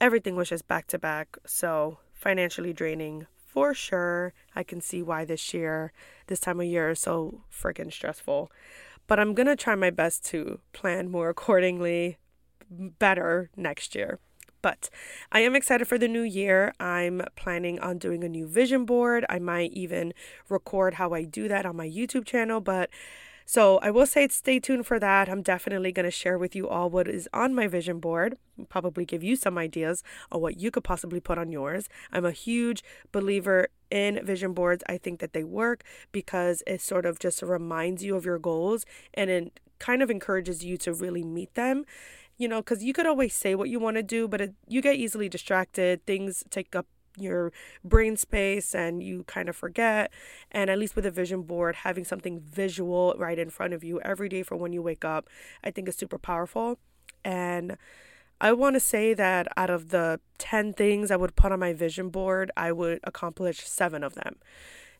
everything 0.00 0.36
was 0.36 0.50
just 0.50 0.68
back 0.68 0.86
to 0.88 0.98
back. 0.98 1.38
So 1.46 1.98
financially 2.12 2.72
draining 2.72 3.26
for 3.46 3.74
sure. 3.74 4.32
I 4.54 4.62
can 4.62 4.80
see 4.80 5.02
why 5.02 5.24
this 5.24 5.52
year, 5.54 5.92
this 6.26 6.40
time 6.40 6.60
of 6.60 6.66
year 6.66 6.90
is 6.90 7.00
so 7.00 7.42
freaking 7.50 7.92
stressful. 7.92 8.50
But 9.06 9.18
I'm 9.18 9.34
going 9.34 9.46
to 9.46 9.56
try 9.56 9.74
my 9.74 9.90
best 9.90 10.24
to 10.26 10.60
plan 10.72 11.10
more 11.10 11.28
accordingly 11.28 12.18
better 12.70 13.50
next 13.56 13.94
year. 13.94 14.18
But 14.62 14.90
I 15.32 15.40
am 15.40 15.56
excited 15.56 15.88
for 15.88 15.98
the 15.98 16.08
new 16.08 16.22
year. 16.22 16.74
I'm 16.78 17.22
planning 17.34 17.80
on 17.80 17.98
doing 17.98 18.22
a 18.22 18.28
new 18.28 18.46
vision 18.46 18.84
board. 18.84 19.24
I 19.28 19.38
might 19.38 19.72
even 19.72 20.12
record 20.48 20.94
how 20.94 21.14
I 21.14 21.24
do 21.24 21.48
that 21.48 21.64
on 21.64 21.76
my 21.76 21.88
YouTube 21.88 22.26
channel, 22.26 22.60
but 22.60 22.90
so 23.50 23.78
I 23.78 23.90
will 23.90 24.06
say 24.06 24.28
stay 24.28 24.60
tuned 24.60 24.86
for 24.86 25.00
that. 25.00 25.28
I'm 25.28 25.42
definitely 25.42 25.90
going 25.90 26.04
to 26.04 26.10
share 26.12 26.38
with 26.38 26.54
you 26.54 26.68
all 26.68 26.88
what 26.88 27.08
is 27.08 27.28
on 27.32 27.52
my 27.52 27.66
vision 27.66 27.98
board, 27.98 28.38
probably 28.68 29.04
give 29.04 29.24
you 29.24 29.34
some 29.34 29.58
ideas 29.58 30.04
on 30.30 30.40
what 30.40 30.60
you 30.60 30.70
could 30.70 30.84
possibly 30.84 31.18
put 31.18 31.36
on 31.36 31.50
yours. 31.50 31.88
I'm 32.12 32.24
a 32.24 32.30
huge 32.30 32.84
believer 33.10 33.66
in 33.90 34.24
vision 34.24 34.52
boards. 34.52 34.84
I 34.88 34.98
think 34.98 35.18
that 35.18 35.32
they 35.32 35.42
work 35.42 35.82
because 36.12 36.62
it 36.64 36.80
sort 36.80 37.04
of 37.04 37.18
just 37.18 37.42
reminds 37.42 38.04
you 38.04 38.14
of 38.14 38.24
your 38.24 38.38
goals 38.38 38.86
and 39.14 39.28
it 39.28 39.58
kind 39.80 40.00
of 40.00 40.12
encourages 40.12 40.64
you 40.64 40.76
to 40.76 40.94
really 40.94 41.24
meet 41.24 41.54
them 41.54 41.84
you 42.38 42.48
know, 42.48 42.60
because 42.60 42.82
you 42.82 42.94
could 42.94 43.04
always 43.04 43.34
say 43.34 43.54
what 43.54 43.68
you 43.68 43.78
want 43.78 43.98
to 43.98 44.02
do, 44.02 44.26
but 44.26 44.40
it, 44.40 44.54
you 44.66 44.80
get 44.80 44.96
easily 44.96 45.28
distracted. 45.28 46.06
Things 46.06 46.42
take 46.48 46.74
up 46.74 46.86
your 47.16 47.52
brain 47.84 48.16
space 48.16 48.74
and 48.74 49.02
you 49.02 49.24
kind 49.24 49.48
of 49.48 49.56
forget. 49.56 50.12
And 50.50 50.70
at 50.70 50.78
least 50.78 50.96
with 50.96 51.06
a 51.06 51.10
vision 51.10 51.42
board, 51.42 51.76
having 51.76 52.04
something 52.04 52.40
visual 52.40 53.14
right 53.18 53.38
in 53.38 53.50
front 53.50 53.74
of 53.74 53.84
you 53.84 54.00
every 54.00 54.28
day 54.28 54.42
for 54.42 54.56
when 54.56 54.72
you 54.72 54.82
wake 54.82 55.04
up, 55.04 55.28
I 55.64 55.70
think 55.70 55.88
is 55.88 55.96
super 55.96 56.18
powerful. 56.18 56.78
And 57.24 57.76
I 58.40 58.52
want 58.52 58.74
to 58.74 58.80
say 58.80 59.12
that 59.14 59.48
out 59.56 59.70
of 59.70 59.90
the 59.90 60.20
10 60.38 60.72
things 60.72 61.10
I 61.10 61.16
would 61.16 61.36
put 61.36 61.52
on 61.52 61.60
my 61.60 61.72
vision 61.72 62.08
board, 62.08 62.50
I 62.56 62.72
would 62.72 63.00
accomplish 63.04 63.66
seven 63.66 64.02
of 64.02 64.14
them. 64.14 64.36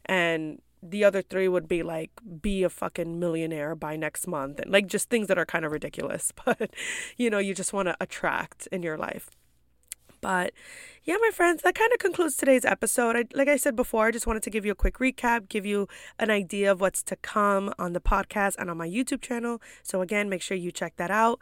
And 0.04 0.60
the 0.82 1.04
other 1.04 1.22
three 1.22 1.48
would 1.48 1.68
be 1.68 1.82
like 1.82 2.10
be 2.40 2.62
a 2.62 2.70
fucking 2.70 3.18
millionaire 3.18 3.74
by 3.74 3.96
next 3.96 4.26
month 4.26 4.58
and 4.58 4.70
like 4.70 4.86
just 4.86 5.10
things 5.10 5.28
that 5.28 5.38
are 5.38 5.44
kind 5.44 5.64
of 5.64 5.72
ridiculous 5.72 6.32
but 6.44 6.70
you 7.16 7.28
know 7.28 7.38
you 7.38 7.54
just 7.54 7.72
want 7.72 7.86
to 7.86 7.96
attract 8.00 8.66
in 8.72 8.82
your 8.82 8.96
life 8.96 9.30
but 10.20 10.52
yeah, 11.02 11.16
my 11.20 11.30
friends, 11.32 11.62
that 11.62 11.74
kind 11.74 11.90
of 11.92 11.98
concludes 11.98 12.36
today's 12.36 12.64
episode. 12.64 13.16
I, 13.16 13.24
like 13.34 13.48
I 13.48 13.56
said 13.56 13.74
before, 13.74 14.06
I 14.06 14.10
just 14.10 14.26
wanted 14.26 14.42
to 14.42 14.50
give 14.50 14.66
you 14.66 14.72
a 14.72 14.74
quick 14.74 14.98
recap, 14.98 15.48
give 15.48 15.64
you 15.64 15.88
an 16.18 16.30
idea 16.30 16.70
of 16.70 16.80
what's 16.80 17.02
to 17.04 17.16
come 17.16 17.72
on 17.78 17.94
the 17.94 18.00
podcast 18.00 18.56
and 18.58 18.70
on 18.70 18.76
my 18.76 18.88
YouTube 18.88 19.22
channel. 19.22 19.62
So, 19.82 20.02
again, 20.02 20.28
make 20.28 20.42
sure 20.42 20.56
you 20.56 20.70
check 20.70 20.96
that 20.96 21.10
out. 21.10 21.40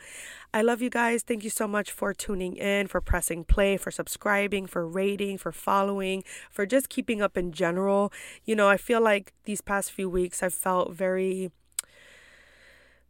I 0.54 0.62
love 0.62 0.80
you 0.80 0.90
guys. 0.90 1.22
Thank 1.22 1.42
you 1.42 1.50
so 1.50 1.66
much 1.66 1.90
for 1.90 2.14
tuning 2.14 2.56
in, 2.56 2.86
for 2.86 3.00
pressing 3.00 3.44
play, 3.44 3.76
for 3.76 3.90
subscribing, 3.90 4.66
for 4.66 4.86
rating, 4.86 5.38
for 5.38 5.50
following, 5.50 6.22
for 6.50 6.64
just 6.64 6.88
keeping 6.88 7.20
up 7.20 7.36
in 7.36 7.52
general. 7.52 8.12
You 8.44 8.54
know, 8.54 8.68
I 8.68 8.76
feel 8.76 9.00
like 9.00 9.32
these 9.44 9.60
past 9.60 9.90
few 9.90 10.08
weeks 10.08 10.42
I've 10.42 10.54
felt 10.54 10.92
very 10.92 11.50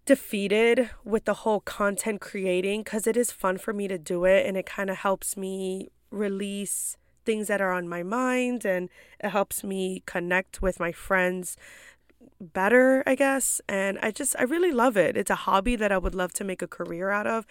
defeated 0.08 0.88
with 1.04 1.26
the 1.26 1.34
whole 1.34 1.60
content 1.60 2.18
creating 2.18 2.82
because 2.82 3.06
it 3.06 3.14
is 3.14 3.30
fun 3.30 3.58
for 3.58 3.74
me 3.74 3.86
to 3.86 3.98
do 3.98 4.24
it 4.24 4.46
and 4.46 4.56
it 4.56 4.64
kind 4.64 4.88
of 4.88 4.96
helps 4.96 5.36
me 5.36 5.90
release 6.10 6.96
things 7.26 7.46
that 7.48 7.60
are 7.60 7.72
on 7.72 7.86
my 7.86 8.02
mind 8.02 8.64
and 8.64 8.88
it 9.20 9.28
helps 9.28 9.62
me 9.62 10.02
connect 10.06 10.62
with 10.62 10.80
my 10.80 10.92
friends 10.92 11.58
better, 12.40 13.02
I 13.06 13.16
guess. 13.16 13.60
And 13.68 13.98
I 14.00 14.10
just, 14.10 14.34
I 14.38 14.44
really 14.44 14.72
love 14.72 14.96
it. 14.96 15.14
It's 15.14 15.30
a 15.30 15.34
hobby 15.34 15.76
that 15.76 15.92
I 15.92 15.98
would 15.98 16.14
love 16.14 16.32
to 16.34 16.44
make 16.44 16.62
a 16.62 16.66
career 16.66 17.10
out 17.10 17.26
of. 17.26 17.44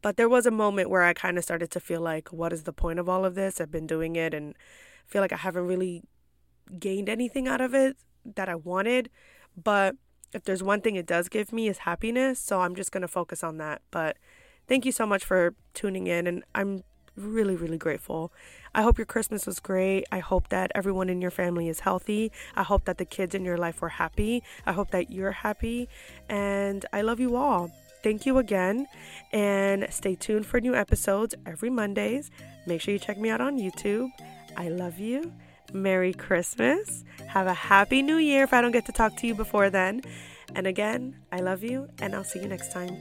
But 0.00 0.16
there 0.16 0.28
was 0.28 0.46
a 0.46 0.52
moment 0.52 0.90
where 0.90 1.02
I 1.02 1.12
kind 1.12 1.36
of 1.36 1.42
started 1.42 1.72
to 1.72 1.80
feel 1.80 2.00
like, 2.00 2.32
what 2.32 2.52
is 2.52 2.62
the 2.62 2.72
point 2.72 3.00
of 3.00 3.08
all 3.08 3.24
of 3.24 3.34
this? 3.34 3.60
I've 3.60 3.72
been 3.72 3.88
doing 3.88 4.14
it 4.14 4.32
and 4.32 4.54
feel 5.06 5.22
like 5.22 5.32
I 5.32 5.38
haven't 5.38 5.66
really 5.66 6.04
gained 6.78 7.08
anything 7.08 7.48
out 7.48 7.60
of 7.60 7.74
it 7.74 7.96
that 8.36 8.48
I 8.48 8.54
wanted. 8.54 9.10
But 9.60 9.96
if 10.32 10.44
there's 10.44 10.62
one 10.62 10.80
thing 10.80 10.96
it 10.96 11.06
does 11.06 11.28
give 11.28 11.52
me 11.52 11.68
is 11.68 11.78
happiness. 11.78 12.38
So 12.38 12.60
I'm 12.60 12.74
just 12.74 12.92
going 12.92 13.02
to 13.02 13.08
focus 13.08 13.42
on 13.42 13.58
that. 13.58 13.82
But 13.90 14.16
thank 14.68 14.84
you 14.84 14.92
so 14.92 15.06
much 15.06 15.24
for 15.24 15.54
tuning 15.74 16.06
in. 16.06 16.26
And 16.26 16.44
I'm 16.54 16.82
really, 17.16 17.56
really 17.56 17.78
grateful. 17.78 18.32
I 18.74 18.82
hope 18.82 18.98
your 18.98 19.06
Christmas 19.06 19.46
was 19.46 19.58
great. 19.58 20.04
I 20.12 20.18
hope 20.18 20.48
that 20.48 20.70
everyone 20.74 21.08
in 21.08 21.22
your 21.22 21.30
family 21.30 21.68
is 21.68 21.80
healthy. 21.80 22.30
I 22.54 22.62
hope 22.62 22.84
that 22.84 22.98
the 22.98 23.04
kids 23.04 23.34
in 23.34 23.44
your 23.44 23.56
life 23.56 23.80
were 23.80 23.88
happy. 23.88 24.42
I 24.66 24.72
hope 24.72 24.90
that 24.90 25.10
you're 25.10 25.32
happy. 25.32 25.88
And 26.28 26.84
I 26.92 27.00
love 27.00 27.20
you 27.20 27.36
all. 27.36 27.70
Thank 28.02 28.26
you 28.26 28.38
again. 28.38 28.86
And 29.32 29.86
stay 29.90 30.14
tuned 30.14 30.46
for 30.46 30.60
new 30.60 30.74
episodes 30.74 31.34
every 31.46 31.70
Mondays. 31.70 32.30
Make 32.66 32.80
sure 32.80 32.92
you 32.92 33.00
check 33.00 33.18
me 33.18 33.30
out 33.30 33.40
on 33.40 33.58
YouTube. 33.58 34.10
I 34.56 34.68
love 34.68 34.98
you. 34.98 35.32
Merry 35.72 36.12
Christmas. 36.12 37.04
Have 37.28 37.46
a 37.46 37.54
happy 37.54 38.02
new 38.02 38.16
year 38.16 38.44
if 38.44 38.52
I 38.52 38.60
don't 38.60 38.72
get 38.72 38.86
to 38.86 38.92
talk 38.92 39.16
to 39.16 39.26
you 39.26 39.34
before 39.34 39.70
then. 39.70 40.02
And 40.54 40.66
again, 40.66 41.16
I 41.32 41.40
love 41.40 41.62
you, 41.62 41.88
and 42.00 42.14
I'll 42.14 42.24
see 42.24 42.40
you 42.40 42.48
next 42.48 42.72
time. 42.72 42.96